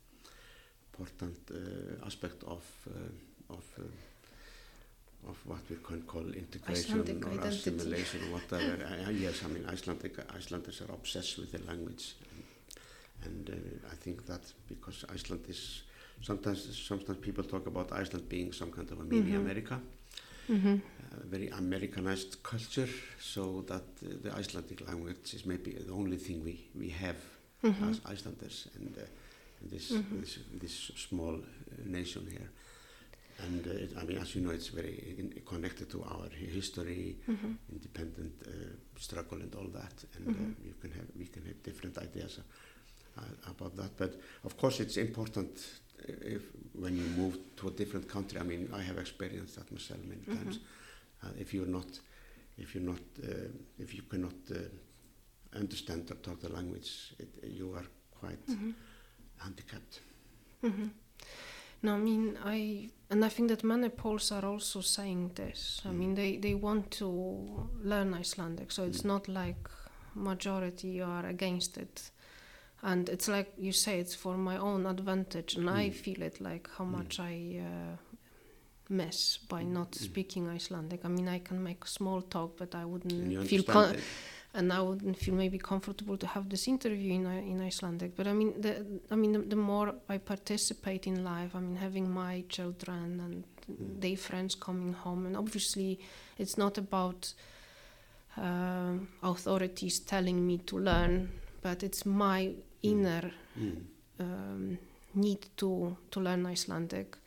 [0.91, 7.31] important uh, aspect of uh, of uh, of what we can call integration Icelandic or
[7.31, 7.47] identity.
[7.47, 8.77] assimilation, whatever.
[8.85, 12.15] I, I- yes, I mean Icelandic Icelanders are obsessed with the language,
[13.23, 15.83] and, and uh, I think that because Iceland is
[16.21, 19.37] sometimes sometimes people talk about Iceland being some kind of a mini Mhm.
[19.37, 19.79] America,
[20.47, 20.75] hmm
[21.21, 22.89] a very Americanized culture,
[23.19, 27.17] so that uh, the Icelandic language is maybe the only thing we we have
[27.61, 29.01] hmm as Icelanders and uh,
[29.61, 30.19] in this, Mhm.
[30.21, 31.41] this this small uh,
[31.85, 32.49] nation here.
[33.45, 37.17] And uh, it, I mean, as you know, it's very connected to our hi- history,
[37.25, 38.51] hmm independent uh,
[38.99, 40.05] struggle, and all that.
[40.17, 40.35] And Mhm.
[40.35, 42.39] uh, you can have we can have different ideas
[43.17, 43.95] uh, about that.
[43.97, 46.41] But of course, it's important if
[46.73, 50.21] when you move to a different country, I mean, I have experienced that myself many
[50.21, 50.35] Mhm.
[50.37, 50.59] times.
[51.23, 52.01] Uh, if you're not,
[52.57, 54.55] if you're not, uh, if you cannot uh,
[55.55, 57.85] understand or talk the language, it, you are
[58.19, 58.73] quite Mhm.
[59.37, 60.01] handicapped.
[60.63, 60.91] Mhm.
[61.81, 65.81] No, I mean, I and I think that many Poles are also saying this.
[65.85, 65.97] I Mm.
[65.97, 67.07] mean, they they want to
[67.83, 69.05] learn Icelandic, so it's Mm.
[69.07, 69.69] not like
[70.13, 72.11] majority are against it,
[72.81, 75.93] and it's like you say, it's for my own advantage, and I Mm.
[75.95, 76.91] feel it like how Mm.
[76.91, 77.97] much I uh,
[78.89, 80.01] miss by not Mm.
[80.01, 81.05] speaking Icelandic.
[81.05, 84.03] I mean, I can make small talk, but I wouldn't feel con- it.
[84.53, 88.15] And I wouldn't feel maybe comfortable to have this interview in I- in Icelandic.
[88.15, 88.73] But I mean, the
[89.11, 93.43] I mean, the, the more I participate in life, I mean, having my children and
[93.69, 94.01] Mm.
[94.01, 95.99] their friends coming home, and obviously,
[96.39, 97.33] it's not about
[98.37, 101.29] um authorities telling me to learn,
[101.61, 103.85] but it's my inner Mm.
[104.19, 104.77] um,
[105.13, 107.17] need to to learn Icelandic.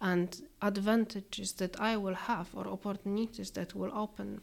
[0.00, 4.40] And advantages that I will have, or opportunities that will open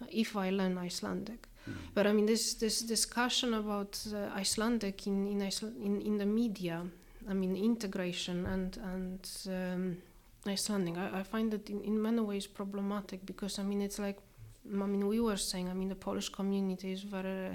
[0.00, 1.48] uh, if I learn Icelandic.
[1.94, 4.06] But I mean, this this discussion about
[4.40, 6.82] Icelandic in in, Iceland, in in the media,
[7.30, 9.96] I mean, integration and and um,
[10.46, 14.18] Icelandic, I, I find it in, in many ways problematic because I mean, it's like,
[14.82, 17.54] I mean, we were saying, I mean, the Polish community is very uh,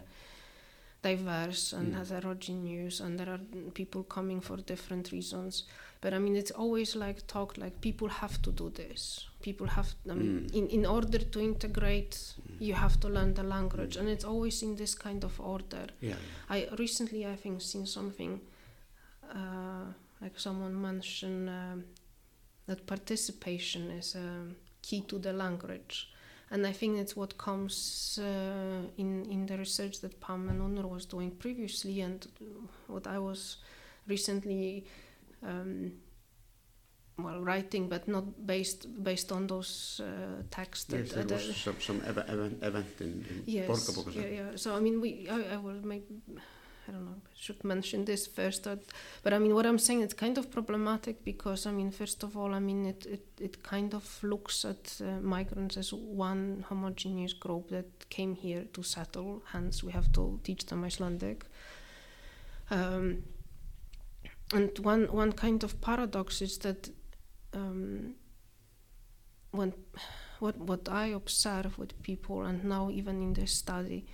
[1.02, 1.98] diverse and Mm.
[1.98, 3.40] heterogeneous, and there are
[3.74, 5.64] people coming for different reasons.
[6.02, 9.28] But I mean, it's always like talked like people have to do this.
[9.42, 10.54] People have, I mean, Mm.
[10.56, 12.60] in, in order to integrate, Mm.
[12.68, 15.86] you have to learn the language, and it's always in this kind of order.
[16.02, 16.18] Yeah.
[16.50, 18.42] I recently, I think, seen something
[19.36, 19.86] uh,
[20.22, 21.84] like someone mentioned um,
[22.68, 26.10] that participation is um, key to the language,
[26.50, 30.90] and I think it's what comes uh, in in the research that Pam and Unnur
[30.90, 32.28] was doing previously, and
[32.88, 33.58] what I was
[34.08, 34.84] recently.
[35.44, 35.92] Um,
[37.18, 40.94] well, writing, but not based based on those uh, texts.
[40.94, 44.16] Yes, that- there was some, some ev- event, event in, in Yes, Borgarbókasafn.
[44.16, 44.56] yeah, yeah.
[44.56, 46.06] So I mean, we, I, I will maybe,
[46.88, 48.80] I don't know, should mention this first, but,
[49.24, 52.36] but I mean, what I'm saying, it's kind of problematic because I mean, first of
[52.38, 57.34] all, I mean, it it, it kind of looks at uh, migrants as one homogeneous
[57.34, 59.44] group that came here to settle.
[59.52, 61.46] Hence, we have to teach them Icelandic.
[62.72, 63.24] Um,
[64.54, 66.90] and one one kind of paradox is that
[67.54, 68.16] um,
[69.52, 69.74] when
[70.40, 74.06] what what I observe with people, and now even in this study,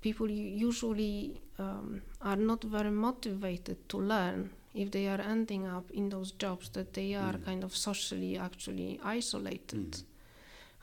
[0.00, 6.08] people usually um, are not very motivated to learn if they are ending up in
[6.08, 7.44] those jobs that they are Mm.
[7.44, 9.90] kind of socially actually isolated.
[9.92, 10.04] Mm.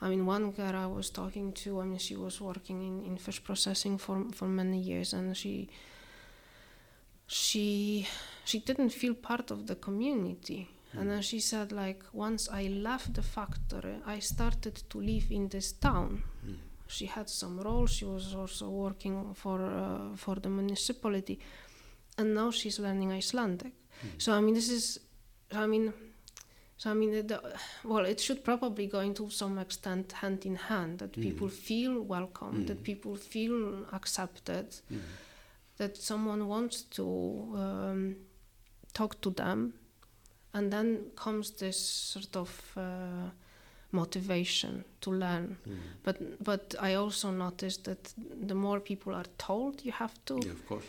[0.02, 3.18] I mean, one girl I was talking to, I mean, she was working in, in
[3.18, 5.70] fish processing for for many years, and she
[7.30, 8.08] she
[8.46, 10.68] she didn't feel part of the community.
[10.98, 15.48] And then she said, like, once I left the factory, I started to live in
[15.48, 16.24] this town.
[16.44, 16.56] Mm.
[16.88, 17.86] She had some role.
[17.86, 21.38] She was also working for uh, for the municipality,
[22.18, 23.72] and now she's learning Icelandic.
[24.04, 24.10] Mm.
[24.18, 25.00] So I mean, this is,
[25.52, 25.94] I mean,
[26.78, 27.40] so I mean, the, the,
[27.84, 31.22] well, it should probably go into some extent hand in hand that Mm.
[31.22, 32.84] people feel welcome, that Mm.
[32.84, 35.02] people feel accepted, Mm.
[35.80, 37.04] That someone wants to
[37.56, 38.16] um,
[38.94, 39.74] talk to them,
[40.54, 43.30] and then comes this sort of uh,
[43.92, 45.58] motivation to learn.
[45.68, 45.78] Mm.
[46.04, 48.14] But but I also noticed that
[48.48, 50.86] the more people are told you have to, Yeah, of course.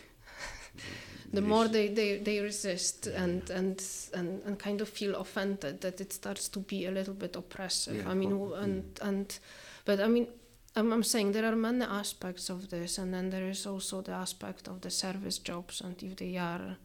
[1.33, 3.83] the more they, they, they resist and, and
[4.13, 7.95] and and kind of feel offended that it starts to be a little bit oppressive.
[7.95, 9.39] Yeah, I mean, w- and and
[9.85, 10.27] but I mean.
[10.75, 14.13] I'm, I'm saying there are many aspects of this, and then there is also the
[14.13, 16.77] aspect of the service jobs, and if they are,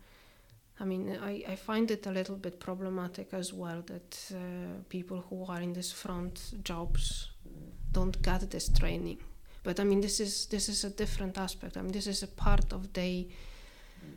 [0.80, 5.24] I mean, I, I find it a little bit problematic as well that uh, people
[5.30, 7.30] who are in these front jobs
[7.92, 9.18] don't get this training.
[9.62, 11.76] But I mean, this is this is a different aspect.
[11.76, 13.28] I mean, this is a part of the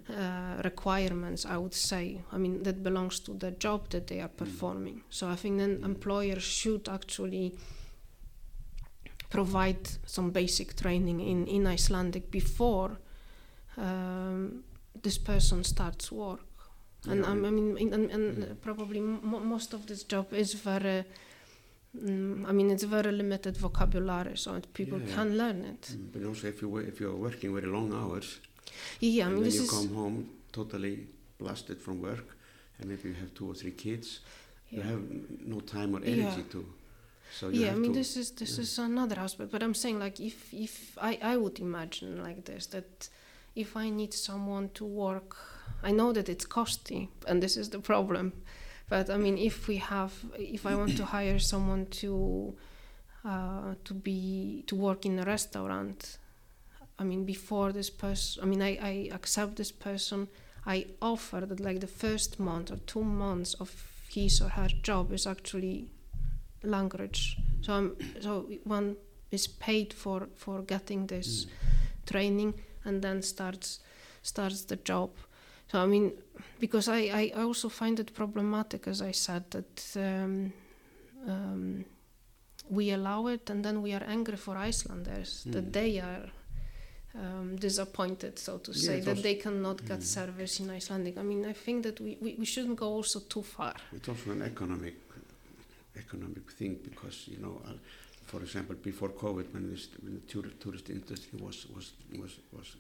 [0.10, 1.46] uh, requirements.
[1.46, 2.22] I would say.
[2.32, 5.02] I mean, that belongs to the job that they are performing.
[5.10, 7.56] So I think then employers should actually
[9.30, 12.98] provide some basic training in in Icelandic before
[13.78, 14.64] um,
[15.02, 16.40] this person starts work.
[17.08, 18.62] And Yeah, I mean, in, and, and Mm.
[18.62, 21.04] probably mo most of this job is very.
[21.96, 25.16] Mm, I mean, it's very limited vocabulary, so people Yeah.
[25.16, 25.82] can learn it.
[25.96, 28.40] Mm, But also, if you if you're working very long hours,
[29.00, 31.08] Yeah, I mean, then this you come home totally
[31.40, 32.26] blasted from work,
[32.80, 34.20] and maybe you have two or three kids,
[34.72, 35.02] you have
[35.46, 36.14] no time or Yeah.
[36.14, 36.66] energy to.
[37.32, 38.64] So yeah, I mean, this is this yeah.
[38.64, 39.52] is another aspect.
[39.52, 43.10] But I'm saying, like, if if I I would imagine like this that
[43.56, 45.36] if I need someone to work
[45.84, 48.34] I know that it's costly, and this is the problem.
[48.90, 52.56] But I mean, if we have, if I want to hire someone to
[53.26, 56.18] uh, to be to work in a restaurant,
[56.98, 60.28] I mean, before this person, I mean, I, I accept this person.
[60.66, 63.72] I offer that like the first month or two months of
[64.10, 65.90] his or her job is actually
[66.64, 67.38] language.
[67.62, 68.96] So I'm, so one
[69.32, 71.50] is paid for for getting this mm.
[72.06, 72.54] training
[72.86, 73.80] and then starts
[74.22, 75.10] starts the job.
[75.72, 76.14] So I mean,
[76.60, 80.52] because I, I also find it problematic, as I said, that um,
[81.28, 81.86] um,
[82.70, 85.52] we allow it and then we are angry for Icelanders mm.
[85.52, 86.26] that they are
[87.16, 90.04] um, disappointed, so to say, that they cannot get mm.
[90.04, 91.18] service in Icelandic.
[91.18, 93.74] I mean, I think that we, we, we shouldn't go also too far.
[93.92, 95.09] It's also an economic
[95.96, 97.74] economic thing because you know, uh,
[98.26, 102.76] for example, before COVID, when, this, when the tour, tourist industry was was was was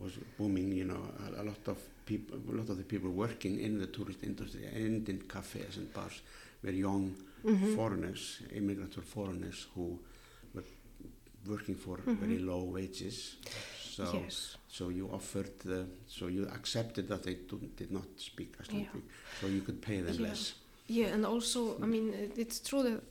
[0.00, 3.60] was booming, you know, a, a, lot of people, a lot of the people working
[3.60, 6.22] in the tourist industry and in cafes and bars
[6.62, 7.14] were young
[7.44, 7.74] mm -hmm.
[7.74, 9.98] foreigners, immigrants or foreigners who
[10.54, 10.66] were
[11.46, 12.20] working for mm -hmm.
[12.20, 13.36] very low wages.
[13.96, 14.56] So, yes.
[14.68, 17.36] so you offered, the, so you accepted that they
[17.76, 19.40] did not speak Icelandic, yeah.
[19.40, 20.28] so you could pay them yeah.
[20.28, 20.54] less.
[20.88, 23.02] Yeah, and also, I mean, it's true that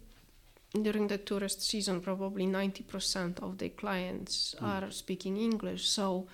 [0.82, 4.68] during the tourist season, probably 90% of the clients mm.
[4.68, 5.88] are speaking English.
[5.88, 6.28] So,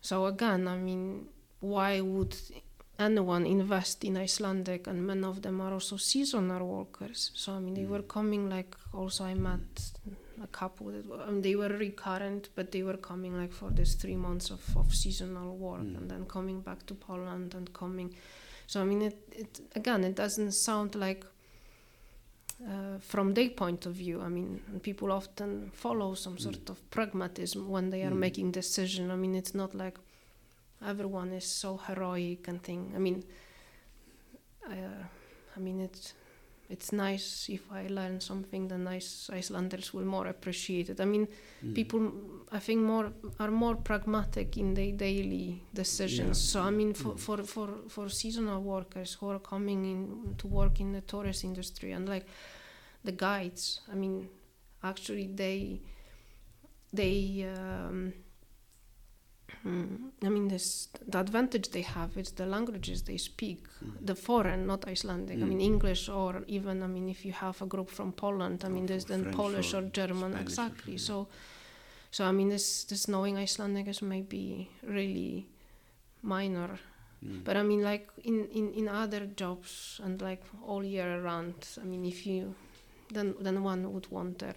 [0.00, 1.26] so again, I mean,
[1.60, 2.36] why would
[3.00, 4.86] anyone invest in Icelandic?
[4.86, 7.32] And many of them are also seasonal workers.
[7.34, 8.08] So, I mean, they were mm.
[8.08, 9.90] coming like, also I met
[10.40, 13.94] a couple that I mean, they were recurrent, but they were coming like for this
[13.94, 15.96] three months of, of seasonal work mm.
[15.96, 18.14] and then coming back to Poland and coming
[18.68, 21.24] so I mean, it, it again, it doesn't sound like
[22.62, 24.20] uh, from their point of view.
[24.20, 26.40] I mean, people often follow some mm.
[26.40, 28.18] sort of pragmatism when they are mm.
[28.18, 29.10] making decision.
[29.10, 29.96] I mean, it's not like
[30.86, 32.92] everyone is so heroic and thing.
[32.94, 33.24] I mean,
[34.66, 35.02] uh,
[35.56, 36.12] I mean it's
[36.70, 41.00] it's nice if I learn something, then nice Icelanders will more appreciate it.
[41.00, 41.26] I mean,
[41.64, 41.74] mm.
[41.74, 42.12] people,
[42.52, 46.38] I think, more are more pragmatic in their daily decisions.
[46.38, 46.52] Yeah.
[46.52, 47.18] So I mean, for, mm.
[47.18, 51.92] for for for seasonal workers who are coming in to work in the tourist industry
[51.92, 52.26] and like
[53.02, 54.28] the guides, I mean,
[54.82, 55.80] actually they
[56.92, 57.46] they.
[57.56, 58.12] Um,
[59.66, 60.10] Mm.
[60.24, 63.92] I mean, this the advantage they have is the languages they speak, mm.
[64.06, 65.38] the foreign, not Icelandic.
[65.38, 65.42] Mm.
[65.42, 68.68] I mean, English or even I mean, if you have a group from Poland, I
[68.68, 70.94] mean, there's then French Polish or, or German, Spanish exactly.
[70.94, 71.28] Or, so,
[72.10, 75.46] so I mean, this this knowing Icelandic is maybe really
[76.22, 76.78] minor.
[77.24, 77.44] Mm.
[77.44, 81.84] But I mean, like in, in, in other jobs and like all year around, I
[81.84, 82.54] mean, if you,
[83.12, 84.54] then then one would wonder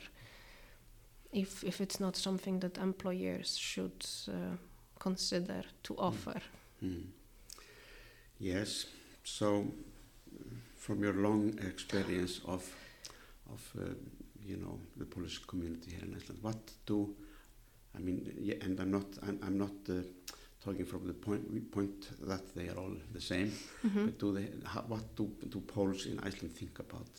[1.31, 4.57] if if it's not something that employers should uh,
[5.01, 6.03] consider to mm.
[6.09, 6.41] offer.
[6.83, 7.03] Mm.
[8.39, 8.85] Yes,
[9.23, 9.65] so
[10.77, 12.63] from your long experience of
[13.53, 13.83] of uh,
[14.45, 17.15] you know the Polish community here in Iceland, what do
[17.95, 18.19] I mean?
[18.39, 20.01] Yeah, and I'm not I'm, I'm not uh,
[20.63, 23.51] talking from the point point that they are all the same,
[23.83, 24.05] mm -hmm.
[24.05, 27.11] but do they how, what do do Poles in Iceland think about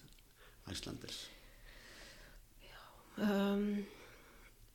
[0.72, 1.28] Icelanders?
[3.18, 3.87] Um,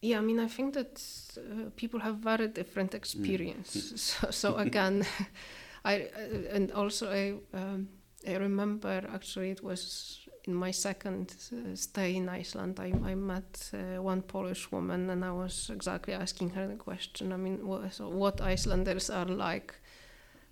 [0.01, 1.01] yeah, I mean, I think that
[1.37, 3.75] uh, people have very different experience.
[3.75, 3.97] Mm.
[3.97, 5.05] So, so, again,
[5.85, 7.87] I uh, and also I um,
[8.27, 12.79] I remember actually it was in my second uh, stay in Iceland.
[12.79, 17.33] I, I met uh, one Polish woman and I was exactly asking her the question.
[17.33, 19.75] I mean, what, so what Icelanders are like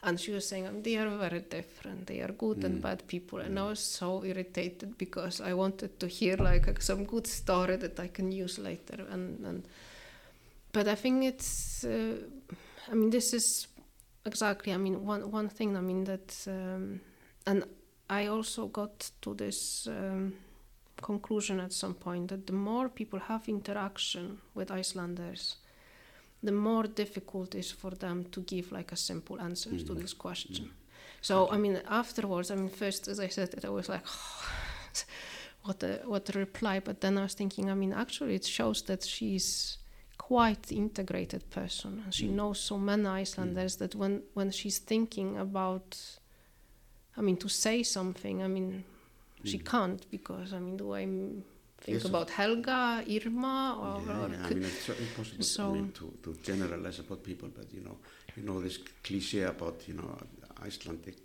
[0.06, 2.08] and she was saying they are very different.
[2.08, 2.66] They are good mm.
[2.66, 3.40] and bad people.
[3.40, 8.00] And i was so irritated because i wanted to hear like some good story that
[8.00, 9.06] i can use later.
[9.12, 9.68] And, and
[10.76, 12.18] but i think it's uh,
[12.92, 13.68] i mean this is
[14.26, 17.00] exactly i mean one one thing i mean that um,
[17.48, 17.64] and
[18.10, 20.34] i also got to this um,
[21.02, 25.58] conclusion at some point that the more people have interaction with icelanders
[26.46, 29.86] the more difficult it is for them to give like a simple answer mm.
[29.88, 30.66] to this question.
[30.66, 30.72] Mm.
[31.22, 34.44] So I mean, afterwards, I mean, first as I said it, I was like, oh,
[35.64, 36.80] what a what a reply.
[36.80, 39.78] But then I was thinking, I mean, actually, it shows that she's
[40.18, 42.36] quite integrated person, and she mm.
[42.36, 43.80] knows so many Icelanders mm.
[43.80, 46.20] that when when she's thinking about,
[47.18, 48.84] I mean, to say something, I mean,
[49.44, 49.66] she mm.
[49.66, 51.06] can't because I mean, the way
[51.82, 54.46] think yes, about Helga, Irma, or, yeah, or yeah.
[54.46, 57.98] I mean, it's impossible so, I mean, to, to generalize about people, but you know,
[58.36, 60.18] you know this cliche about you know
[60.64, 61.18] Icelandic,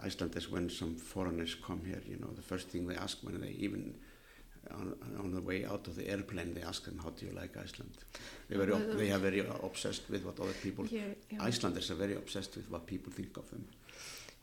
[0.00, 3.50] Icelanders when some foreigners come here, you know, the first thing they ask when they
[3.50, 3.94] even
[4.72, 7.56] on, on the way out of the airplane, they ask them, how do you like
[7.56, 7.92] Iceland?
[8.48, 11.42] They, very, Well, uh, they are very obsessed with what other people, Yeah, yeah.
[11.42, 13.64] Icelanders are very obsessed with what people think of them.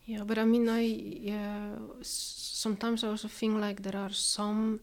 [0.06, 4.80] Yeah, but I mean, I yeah, sometimes I also think like there are some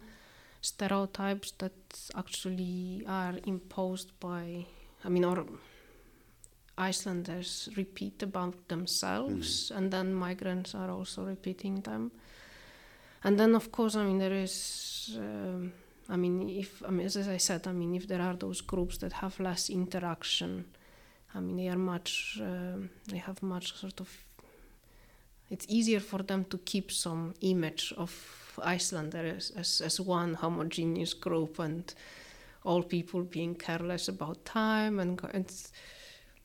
[0.62, 1.74] stereotypes that
[2.16, 4.66] actually are imposed by,
[5.04, 5.46] I mean, or
[6.78, 12.12] Icelanders repeat about themselves, and then migrants are also repeating them.
[13.24, 15.74] And then, of course, I mean, there is, um,
[16.10, 18.98] I mean, if, I mean, as I said, I mean, if there are those groups
[19.00, 20.66] that have less interaction,
[21.36, 24.10] I mean, they are much, um, they have much sort of
[25.52, 28.12] it's easier for them to keep some image of
[28.64, 31.94] Icelanders as, as one homogeneous group and
[32.64, 35.52] all people being careless about time and, and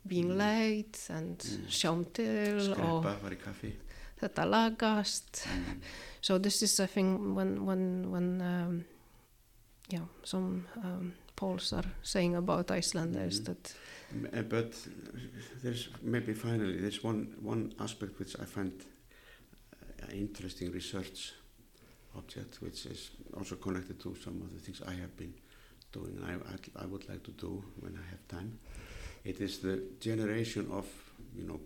[0.07, 1.69] being late and Mm.
[1.69, 3.73] sjáum til og Skreppa, fara í kaffi.
[4.23, 5.47] þetta lagast.
[5.47, 5.81] Mm.
[6.20, 8.85] So this is I think when when when um,
[9.93, 13.45] yeah some um, Poles are saying about Icelanders Mhm.
[13.45, 13.74] that
[14.33, 14.89] uh, But
[15.62, 18.73] there's maybe finally there's one one aspect which I find
[20.12, 21.33] interesting research
[22.16, 25.35] object, which is also connected to some of the things I have been
[25.93, 26.19] doing.
[26.24, 28.59] I I, I would like to do when I have time.
[29.24, 30.87] It is the generation of
[31.35, 31.61] you know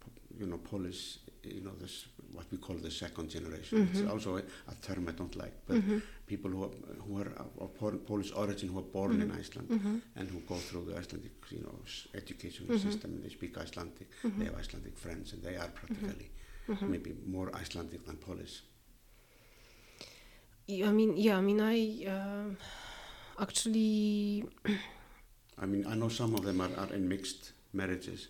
[0.00, 3.78] po- you know Polish you know this what we call the second generation.
[3.78, 3.90] Mhm.
[3.90, 6.74] It's also a, a term I don't like, but Mhm, people who are,
[7.06, 9.38] who are of- Polish origin who are born in Mhm.
[9.40, 11.78] Iceland mhm, and who go through the Icelandic, you know,
[12.14, 14.08] educational system and they speak Icelandic.
[14.38, 16.30] They have Icelandic friends and they are practically
[16.68, 16.88] mhm.
[16.88, 18.62] maybe more Icelandic than Polish.
[20.66, 22.56] Yeah, I mean, yeah, I mean, I um
[23.38, 24.44] actually,
[25.62, 28.28] I mean, I know some of them are, are in mixed marriages,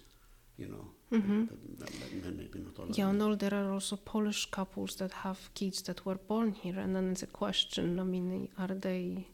[0.59, 1.49] you know, mhm.
[1.79, 5.39] but m- m- maybe not all yeah, no, there are also Polish couples that have
[5.55, 7.99] kids that were born here, and then it's a question.
[8.01, 9.27] I mean, are they?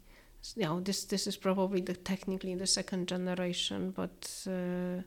[0.57, 5.03] You know, this this is probably the technically the second generation, but uh,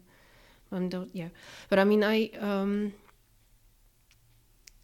[0.72, 1.30] the, yeah,
[1.70, 2.94] but I mean, I um,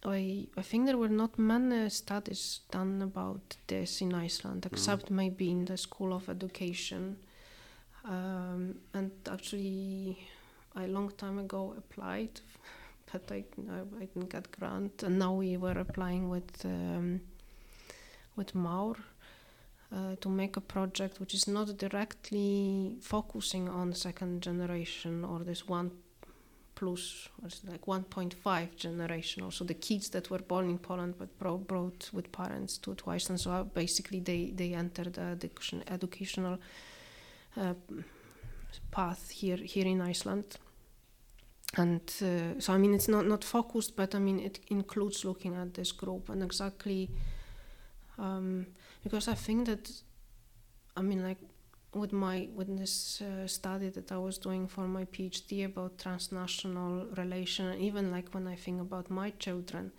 [0.04, 5.50] I I think there were not many studies done about this in Iceland, except maybe
[5.50, 7.16] in the School of Education,
[8.04, 10.18] um, and actually,
[10.74, 12.40] a long time ago applied,
[13.12, 17.20] but I I, I didn't get grant, and now we were applying with um,
[18.36, 18.96] with Maur.
[19.94, 25.68] Uh, to make a project which is not directly focusing on second generation or this
[25.68, 25.90] one
[26.82, 29.44] plus it like 1.5 generation.
[29.44, 33.40] Also the kids that were born in Poland but bro- brought with parents to, Iceland
[33.40, 36.58] so uh, basically they they entered the education, educational
[37.56, 37.74] uh,
[38.90, 40.58] path here here in Iceland.
[41.76, 45.54] And uh, so I mean it's not not focused but I mean it includes looking
[45.54, 47.10] at this group and exactly
[48.18, 48.66] um,
[49.04, 50.02] because I think that
[50.96, 51.38] I mean like
[51.94, 57.06] with my with this uh, study that I was doing for my PhD about transnational
[57.16, 59.92] relation, even like when I think about my children,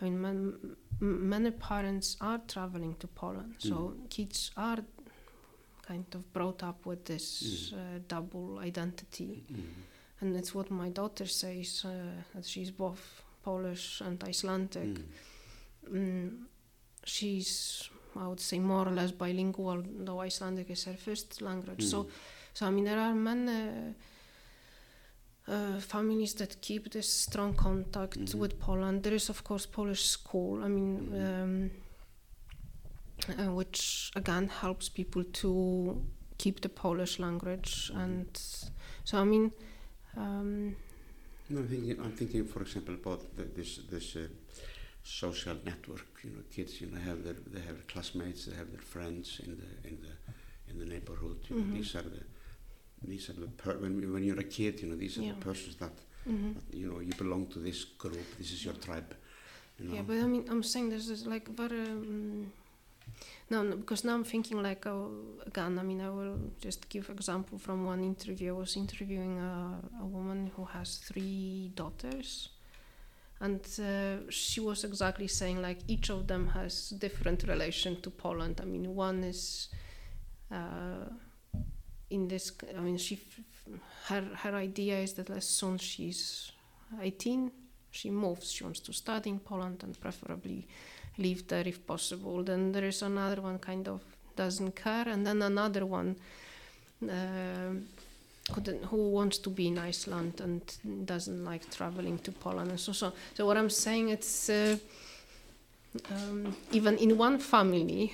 [0.00, 0.54] I mean, man,
[1.00, 4.78] m- many parents are traveling to Poland, so kids are
[5.82, 9.64] kind of brought up with this uh, double identity, Mhm.
[10.20, 11.90] and it's what my daughter says uh,
[12.34, 14.94] that she's both Polish and Icelandic.
[14.94, 15.04] Mm.
[15.90, 16.46] Mm,
[17.04, 21.82] she's I would say more or less bilingual, though Icelandic is her first language.
[21.84, 22.10] So, Mm.
[22.54, 23.94] so I mean, there are many
[25.48, 28.34] uh, families that keep this strong contact Mhm.
[28.38, 29.02] with Poland.
[29.02, 30.62] There is, of course, Polish school.
[30.64, 31.42] I mean, Mhm.
[31.42, 31.70] um,
[33.38, 36.02] uh, which again helps people to
[36.38, 38.02] keep the Polish language, Mhm.
[38.02, 38.36] and
[39.04, 39.52] so I mean.
[40.16, 40.76] Um,
[41.48, 44.28] No, I'm thinking, I'm thinking, for example, about the, this this uh,
[45.02, 46.06] social network.
[46.24, 49.40] You know, kids, you know, have their they have their classmates, they have their friends
[49.44, 50.12] in the in the
[50.70, 51.38] in the neighborhood.
[51.48, 51.72] You know, Mhm.
[51.74, 52.22] these are the
[53.02, 55.34] these are the per- when when you're a kid, you know, these are Yeah.
[55.34, 55.92] the persons that,
[56.28, 56.54] mhm.
[56.54, 58.26] that you know you belong to this group.
[58.38, 59.14] This is your tribe.
[59.78, 59.94] You know.
[59.94, 61.80] Yeah, but I mean, I'm saying this is like very.
[61.90, 62.52] Um,
[63.50, 65.08] no, no, because now I'm thinking like uh,
[65.46, 65.78] again.
[65.78, 68.54] I mean, I will just give example from one interview.
[68.54, 72.50] I was interviewing a, a woman who has three daughters,
[73.40, 78.60] and uh, she was exactly saying like each of them has different relation to Poland.
[78.62, 79.68] I mean, one is.
[80.50, 81.06] Uh,
[82.10, 83.20] in this, I mean, she,
[84.06, 86.52] her her idea is that as soon as she's
[87.00, 87.52] 18,
[87.90, 88.50] she moves.
[88.50, 90.66] She wants to study in Poland and preferably
[91.18, 92.42] live there if possible.
[92.42, 94.02] Then there is another one kind of
[94.36, 96.16] doesn't care, and then another one
[97.02, 97.86] um
[98.54, 102.70] who, who wants to be in Iceland and doesn't like traveling to Poland.
[102.70, 104.76] And so, so, so what I'm saying it's uh,
[106.10, 108.12] um, even in one family,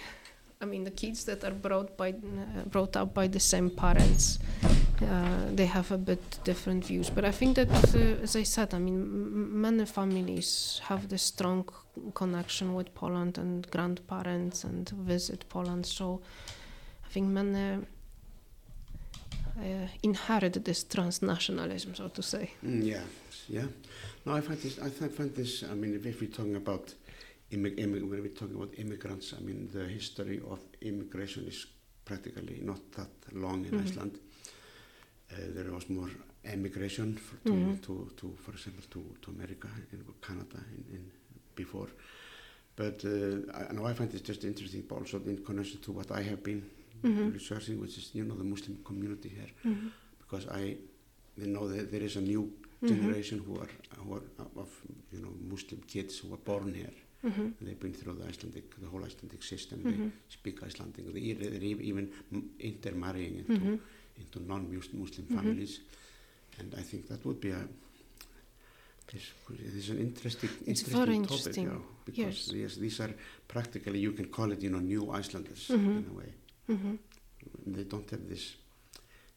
[0.61, 4.39] I mean, the kids that are brought by uh, brought up by the same parents,
[5.03, 7.11] uh, they have a bit different views.
[7.11, 11.69] But I think that, uh, as I said, I mean, many families have this strong
[12.15, 15.85] connection with Poland and grandparents and visit Poland.
[15.85, 16.23] So
[17.05, 17.85] I think many
[19.59, 22.51] uh, inherit this transnationalism, so to say.
[22.65, 23.03] Mm, yeah,
[23.49, 23.67] yeah.
[24.25, 24.79] No, I find this.
[24.79, 25.63] I find this.
[25.65, 26.95] I mean, if we're talking about
[27.51, 31.67] immig- immig- when we're talking about immigrants, I mean, the history of immigration is
[32.05, 33.83] practically not that long in Mhm.
[33.87, 34.19] Iceland.
[35.33, 36.11] Uh, there was more
[36.45, 37.81] emigration for, to, Mhm.
[37.83, 41.11] to, to, for example, to, to America and Canada in, in
[41.57, 41.89] before.
[42.77, 46.43] But uh, I, I find it just interesting, also in connection to what I have
[46.45, 46.63] been
[47.03, 47.33] Mhm.
[47.33, 49.91] researching, which is you know the Muslim community here, Mhm.
[50.19, 50.77] because I
[51.39, 52.43] they know that there is a new
[52.83, 52.89] Mhm.
[52.89, 54.23] generation who are who are
[54.57, 54.71] of
[55.13, 56.95] you know Muslim kids who are born here.
[57.25, 57.55] Mhm.
[57.61, 59.83] They've been through the Icelandic, the whole Icelandic system.
[59.83, 61.13] They speak Icelandic.
[61.13, 62.11] They, they're even
[62.61, 63.81] intermarrying into
[64.19, 65.81] into non-Muslim families,
[66.59, 67.69] and I think that would be a
[69.13, 72.19] this, this is an interesting, It's interesting topic, interesting, yeah, because
[72.49, 72.53] yes.
[72.53, 73.15] yes, these are
[73.47, 75.99] practically you can call it you know new Icelanders Mhm.
[75.99, 76.33] in a way.
[76.69, 76.99] Mhm.
[77.67, 78.57] They don't have this.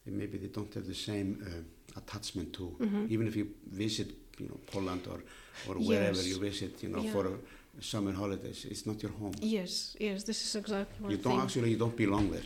[0.06, 3.10] Maybe they don't have the same uh, attachment to Mhm.
[3.12, 4.08] even if you visit
[4.40, 5.20] you know Poland or
[5.68, 6.28] or wherever Yes.
[6.28, 7.12] you visit you know Yeah.
[7.12, 7.38] for a
[7.82, 11.42] summer holidays it's not your home Yes, yes, this is exactly one you don't thing.
[11.42, 12.46] actually you don't belong there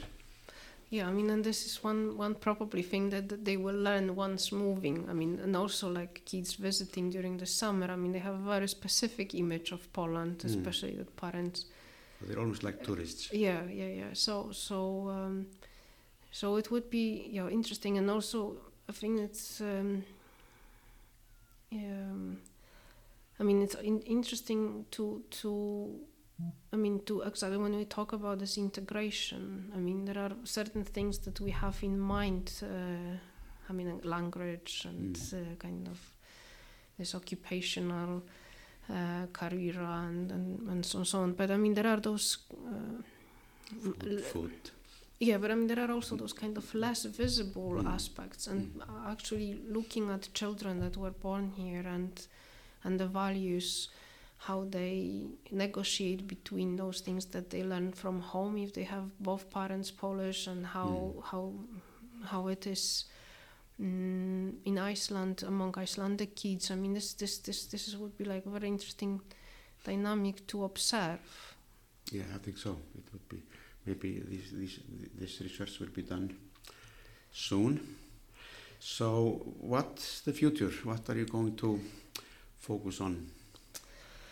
[0.91, 4.15] Yeah, I mean, and this is one one probably thing that, that they will learn
[4.15, 5.09] once moving.
[5.09, 7.87] I mean, and also like kids visiting during the summer.
[7.91, 10.45] I mean, they have a very specific image of Poland, Mm.
[10.49, 11.65] especially the parents.
[12.27, 14.13] They're almost like tourists Yeah, yeah, yeah.
[14.13, 15.47] So, so, um,
[16.31, 18.55] so it would be yeah interesting, and also
[18.89, 19.61] I think it's.
[19.61, 20.03] Um,
[21.71, 22.39] um,
[23.39, 25.99] I mean, it's in- interesting to to.
[26.73, 30.83] I mean, to exactly when we talk about this integration, I mean, there are certain
[30.83, 32.51] things that we have in mind.
[32.63, 33.17] Uh,
[33.69, 35.33] I mean, language and Mm.
[35.33, 35.99] uh, kind of
[36.97, 38.23] this occupational
[38.89, 41.33] uh, career and, and, and so, so on.
[41.33, 42.37] But I mean, there are those.
[42.51, 43.01] Uh,
[43.81, 44.51] food, food.
[45.19, 47.93] yeah, but I mean, there are also those kind of less visible Mm.
[47.93, 52.27] aspects, and actually looking at children that were born here and
[52.83, 53.89] and the values,
[54.47, 59.49] how they negotiate between those things that they learn from home if they have both
[59.49, 61.23] parents Polish, and how Mm.
[61.31, 61.53] how
[62.31, 63.05] how it is.
[63.81, 68.45] Mm, in Iceland, among Icelandic kids, I mean, this this this this would be like
[68.45, 69.21] a very interesting
[69.83, 71.19] dynamic to observe.
[72.11, 72.77] yeah I think so.
[72.95, 73.41] It would be
[73.85, 74.79] maybe this this
[75.19, 76.35] this research will be done
[77.31, 77.79] soon.
[78.79, 80.71] So what's the future?
[80.83, 81.79] What are you going to
[82.59, 83.27] focus on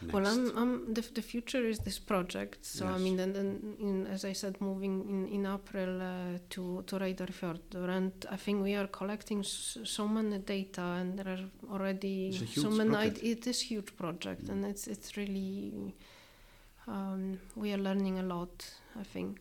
[0.01, 2.65] next Well, I'm, I'm the, the future is this project.
[2.65, 6.83] So I mean, and then in, as I said, moving in in April uh, to
[6.87, 11.43] to Reyðarfjörður, and I think we are collecting s- so many data, and there are
[11.73, 12.89] already so many.
[12.89, 13.23] project.
[13.23, 15.93] It is huge project, and it's it's really
[16.87, 18.65] um, we are learning a lot.
[18.99, 19.39] I think.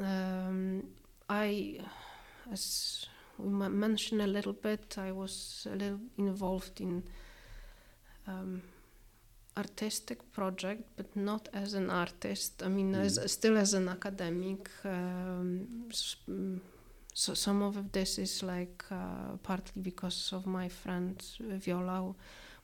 [0.00, 0.84] Um,
[1.28, 1.78] I,
[2.50, 3.06] as
[3.38, 7.02] we mentioned a little bit, I was a little involved in.
[8.26, 8.62] Um,
[9.56, 12.62] artistic project, but not as an artist.
[12.62, 13.28] I mean, as Mm.
[13.28, 14.70] still as an academic.
[14.84, 15.68] Um,
[16.28, 16.60] mm,
[17.14, 21.14] so some of this is like uh, partly because of my friend
[21.64, 22.16] Viola, who-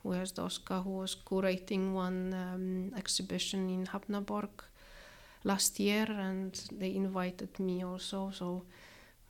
[0.03, 4.49] who has Doska, who was curating one um, exhibition in Hafnarborg
[5.43, 8.31] last year, and they invited me also.
[8.31, 8.63] So.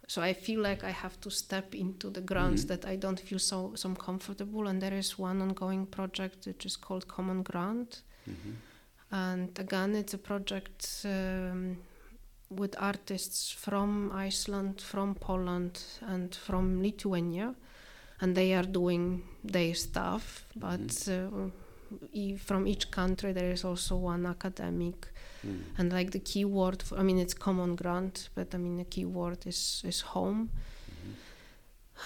[0.09, 2.67] So I feel like I have to step into the grounds Mhm.
[2.67, 6.77] that I don't feel so so comfortable, and there is one ongoing project which is
[6.77, 8.55] called Common Ground, Mhm.
[9.11, 11.77] and again it's a project um,
[12.49, 17.53] with artists from Iceland, from Poland, and from Lithuania,
[18.21, 20.45] and they are doing their stuff.
[20.55, 21.49] But uh,
[22.13, 25.07] e- from each country there is also one academic
[25.45, 25.61] Mm.
[25.77, 28.83] and like the key word for, i mean it's common ground but i mean the
[28.85, 30.49] key word is is home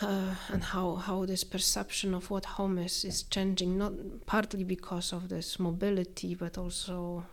[0.01, 3.93] uh, and how how this perception of what home is is changing not
[4.25, 7.23] partly because of this mobility but also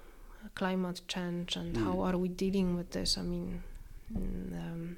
[0.54, 1.84] climate change and Mm.
[1.84, 3.62] how are we dealing with this i mean
[4.12, 4.96] mm, um,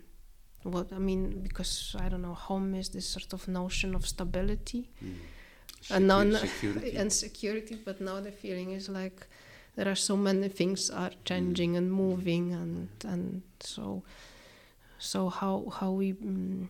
[0.63, 4.89] what i mean because i don't know home is this sort of notion of stability
[5.03, 5.15] Mm.
[5.91, 6.97] And now Secu- security.
[7.01, 9.27] and security but now the feeling is like
[9.77, 14.03] there are so many things are changing and moving and and so
[14.99, 16.69] so how how we mm,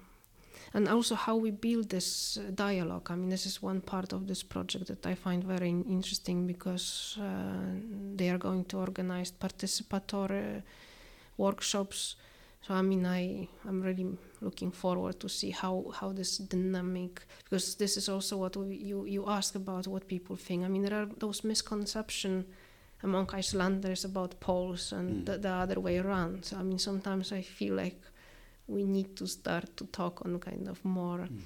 [0.74, 4.42] and also how we build this dialogue i mean this is one part of this
[4.42, 7.24] project that i find very interesting because uh,
[8.16, 10.62] they are going to organize participatory
[11.36, 12.16] workshops.
[12.66, 14.06] So I mean, I I'm really
[14.40, 19.04] looking forward to see how how this dynamic because this is also what we, you
[19.04, 20.64] you ask about what people think.
[20.64, 22.44] I mean, there are those misconceptions
[23.02, 25.24] among Icelanders about Poles and Mm.
[25.26, 26.44] the, the other way around.
[26.44, 28.00] So I mean, sometimes I feel like
[28.68, 31.40] we need to start to talk on kind of more Mm.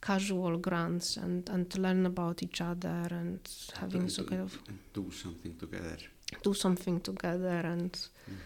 [0.00, 3.38] casual grounds and and to learn about each other and
[3.74, 5.98] having And some do- kind of and do something together.
[6.42, 8.36] do something together and Mhm.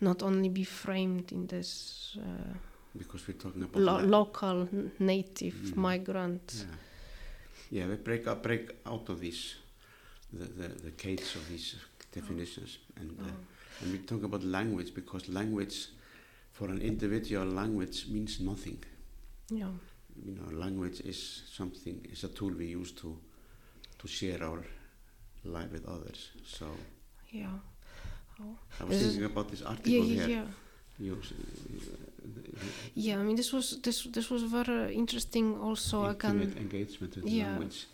[0.00, 2.54] not only be framed in this uh,
[2.94, 4.68] Because we're talking about lo- local
[4.98, 5.76] native Mhm.
[5.76, 6.66] migrant.
[7.70, 7.88] Yeah, yeah.
[7.88, 9.54] We break out, break out of these,
[10.32, 11.76] the, the, the cage of these
[12.12, 13.82] definitions, and uh, Oh.
[13.82, 15.88] and we talk about language because language,
[16.52, 18.78] for an individual, language means nothing.
[19.50, 19.70] Yeah.
[20.26, 23.16] You know, language is something, is a tool we use to,
[23.98, 24.62] to share our
[25.44, 26.30] life with others.
[26.44, 26.66] So
[27.30, 27.48] Yeah.
[28.40, 28.56] Oh.
[28.80, 30.46] I was This thinking about this article Yeah, yeah, here.
[30.98, 31.14] yeah.
[32.94, 35.56] Yeah, I mean, this was this this was very interesting.
[35.58, 37.50] Also, intimate again, engagement with Yeah.
[37.50, 37.86] language.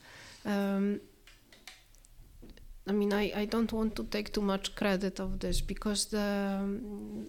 [0.45, 1.01] um,
[2.89, 6.59] I mean, I, I don't want to take too much credit of this because the
[6.61, 7.27] um,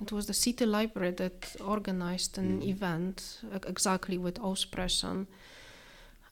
[0.00, 2.68] it was the city library that organized an Mhm.
[2.68, 5.26] event exactly with Óspressan,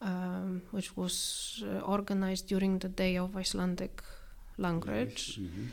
[0.01, 4.03] um, which was uh, organized during the day of Icelandic
[4.59, 5.69] language, Mhm.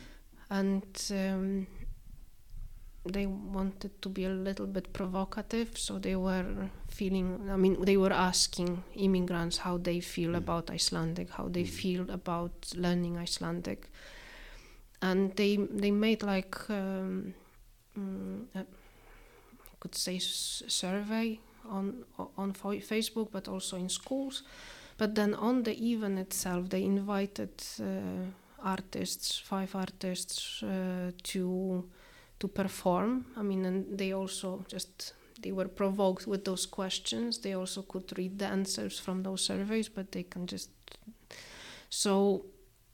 [0.49, 1.67] and um,
[3.11, 7.49] they wanted to be a little bit provocative, so they were feeling.
[7.49, 10.37] I mean, they were asking immigrants how they feel Mm.
[10.37, 11.69] about Icelandic, how they Mm.
[11.81, 13.89] feel about learning Icelandic,
[15.01, 17.33] and they they made like um,
[17.97, 21.39] mm, a, I could say s- survey
[21.69, 22.05] on
[22.37, 24.43] on Fa- Facebook, but also in schools.
[24.97, 27.85] But then on the event itself, they invited uh,
[28.63, 31.83] artists, five artists, uh, to
[32.39, 33.25] to perform.
[33.37, 35.13] I mean, and they also just
[35.43, 37.39] they were provoked with those questions.
[37.39, 40.69] They also could read the answers from those surveys, but they can just
[41.89, 42.45] so.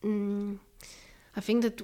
[0.03, 0.59] Mm,
[1.35, 1.81] I think that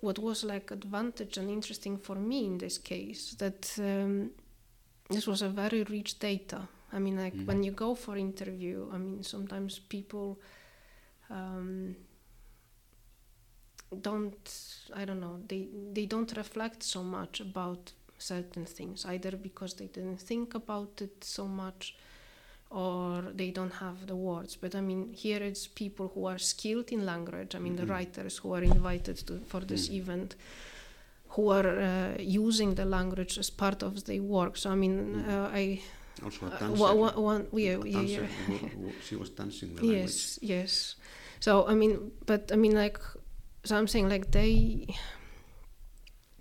[0.00, 4.30] what was like advantage and interesting for me in this case that um,
[5.10, 6.68] this was a very rich data.
[6.92, 7.46] I mean, like Mm.
[7.46, 10.38] when you go for interview, I mean, sometimes people
[11.30, 11.96] um,
[14.02, 14.48] don't,
[14.94, 17.92] I don't know, they they don't reflect so much about
[18.22, 21.94] certain things either because they didn't think about it so much
[22.70, 26.92] or they don't have the words but i mean here it's people who are skilled
[26.92, 27.90] in language i mean the Mhm.
[27.90, 29.94] writers who are invited to, for this Mm.
[30.00, 30.36] event
[31.34, 32.14] who are uh,
[32.46, 35.28] using the language as part of their work so i mean Mhm.
[35.28, 35.80] uh, i
[36.22, 36.82] Also a uh, dancer.
[36.84, 38.26] one, one, one, yeah, yeah, yeah.
[39.00, 40.02] she was dancing the language.
[40.02, 40.96] yes yes
[41.40, 42.98] so i mean but i mean like
[43.64, 44.86] so i'm saying like they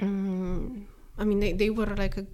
[0.01, 0.87] um,
[1.19, 2.25] i mean they, they were like a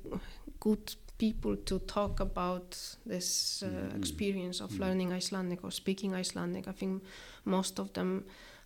[0.59, 3.97] good people to talk about this uh, Mhm.
[3.97, 4.79] experience of Mhm.
[4.79, 7.03] learning icelandic or speaking icelandic i think
[7.45, 8.23] most of them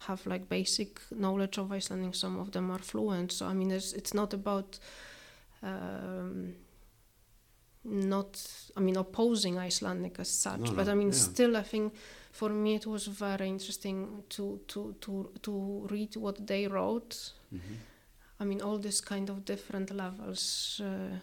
[0.07, 3.93] have like basic knowledge of icelandic some of them are fluent so i mean it's,
[3.93, 4.79] it's not about
[5.63, 6.55] um,
[7.83, 8.45] not
[8.77, 11.13] i mean opposing icelandic as such No, but no, i mean yeah.
[11.13, 11.93] still i think
[12.31, 17.77] for me it was very interesting to to to to read what they wrote Mhm.
[18.39, 21.17] I mean all these kind of different levels uh,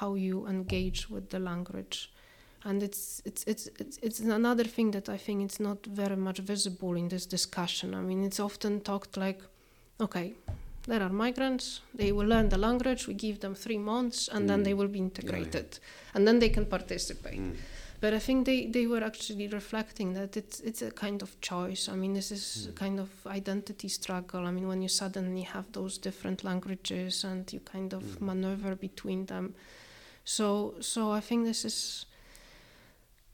[0.00, 2.10] how you engage with the language.
[2.64, 6.38] And it's it's it's it's it's another thing that i think it's not very much
[6.40, 7.94] visible in this discussion.
[7.94, 9.40] I mean it's often talked like
[10.00, 10.34] okay
[10.86, 11.80] there are migrants.
[11.94, 13.06] They will learn the language.
[13.06, 14.64] We give them three months and then Mm.
[14.64, 15.78] they will be integrated.
[16.14, 17.38] And then they can participate.
[17.40, 17.56] Mm.
[18.00, 21.88] But I think they, they were actually reflecting that it's it's a kind of choice.
[21.92, 22.76] I mean, this is a Mm.
[22.76, 24.46] kind of identity struggle.
[24.46, 28.20] I mean, when you suddenly have those different languages and you kind of Mm.
[28.20, 29.54] maneuver between them.
[30.24, 32.06] So so I think this is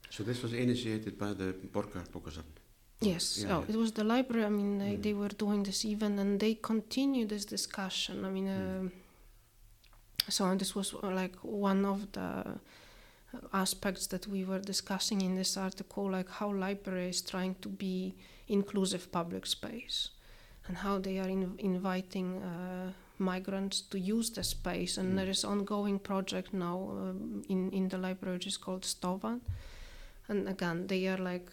[0.09, 2.53] So this was initiated by the Borgarbókasafn.
[3.01, 3.37] yes.
[3.37, 3.69] Yeah, oh, yeah.
[3.69, 4.45] it was the library.
[4.45, 5.01] I mean, they, Mm.
[5.03, 8.25] they were doing this event and they continued this discussion.
[8.25, 8.91] I mean, um
[10.29, 12.59] so this was uh, like one of the
[13.53, 18.15] aspects that we were discussing in this article, like how library is trying to be
[18.47, 20.09] inclusive public space
[20.67, 24.97] and how they are in, inviting uh, migrants to use the space.
[24.97, 25.15] And Mm.
[25.15, 29.41] there is ongoing project now um, in, in the library which is called Stofan.
[30.27, 31.49] And again, they are like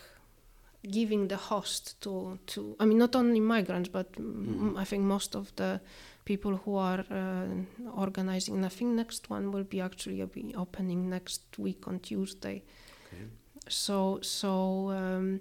[0.91, 4.77] giving the host to, to I mean, not only migrants, but mm.
[4.77, 5.81] I think most of the
[6.25, 7.47] people who are uh,
[8.01, 8.63] organizing.
[8.69, 12.63] Think next one will be actually be opening next week on Tuesday.
[13.13, 13.25] Okay.
[13.69, 15.41] So so um,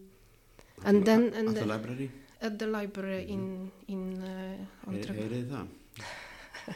[0.85, 2.11] And the- then- at- and at the then- library.
[2.41, 5.65] at the library in in uh.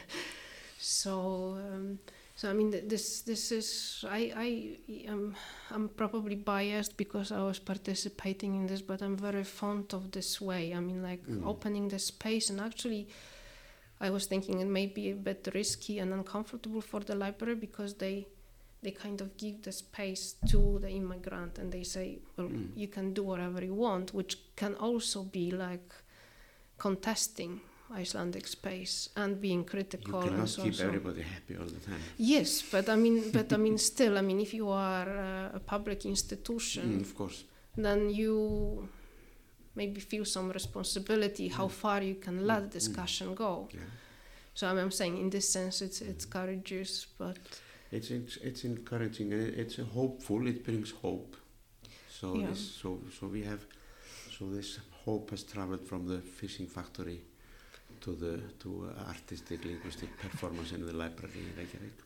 [0.80, 1.98] So, um,
[2.36, 4.78] so I mean, th- this this is I I
[5.10, 5.34] am
[5.70, 10.40] I'm probably biased because I was participating in this, but I'm very fond of this
[10.40, 10.72] way.
[10.72, 11.44] I mean, like Mm.
[11.46, 13.06] opening the space, and actually,
[14.00, 17.94] I was thinking it may be a bit risky and uncomfortable for the library because
[17.94, 18.26] they
[18.80, 22.68] they kind of give the space to the immigrant and they say, well, Mm.
[22.76, 25.92] you can do whatever you want, which can also be like
[26.76, 27.60] contesting
[27.90, 30.22] Icelandic space and being critical.
[30.22, 30.84] You cannot so, keep so.
[30.86, 32.00] everybody happy all the time.
[32.18, 35.60] Yes, but I mean, but I mean, still, I mean, if you are uh, a
[35.60, 37.44] public institution, Mm, of course.
[37.76, 38.88] then you
[39.80, 41.76] maybe feel some responsibility how mm.
[41.82, 42.70] far you can let mm.
[42.70, 42.80] the mm.
[42.80, 43.52] discussion go.
[43.70, 43.80] Yeah.
[44.58, 46.92] So I'm, I'm saying, in this sense, it's it's courageous,
[47.22, 47.38] but
[47.90, 51.36] It's, it's, it's encouraging and it's hopeful, it brings hope.
[52.18, 52.50] So, Yeah.
[52.50, 53.62] this, so, so we have,
[54.36, 57.20] so this hope has traveled from the fishing factory
[58.00, 61.98] to the to uh, artistic linguistic performance in the library in Reykjavik.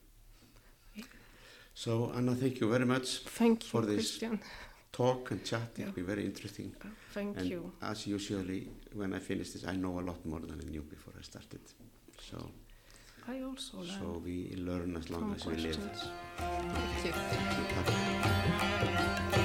[1.75, 3.07] So Anna, thank you very much.
[3.41, 4.41] thank you, For this Christian.
[4.93, 5.87] Talk and chat, Yeah.
[5.87, 6.75] it's been very interesting.
[6.83, 7.73] Uh, Thank and you.
[7.81, 11.15] as usually, when I finish this, I know a lot more than I knew before
[11.19, 11.61] I started.
[12.21, 12.51] So,
[13.27, 15.79] I also learned so we learn as long from as we live.
[15.79, 16.09] questions.
[16.37, 17.13] Thank you.
[17.75, 19.39] Takk.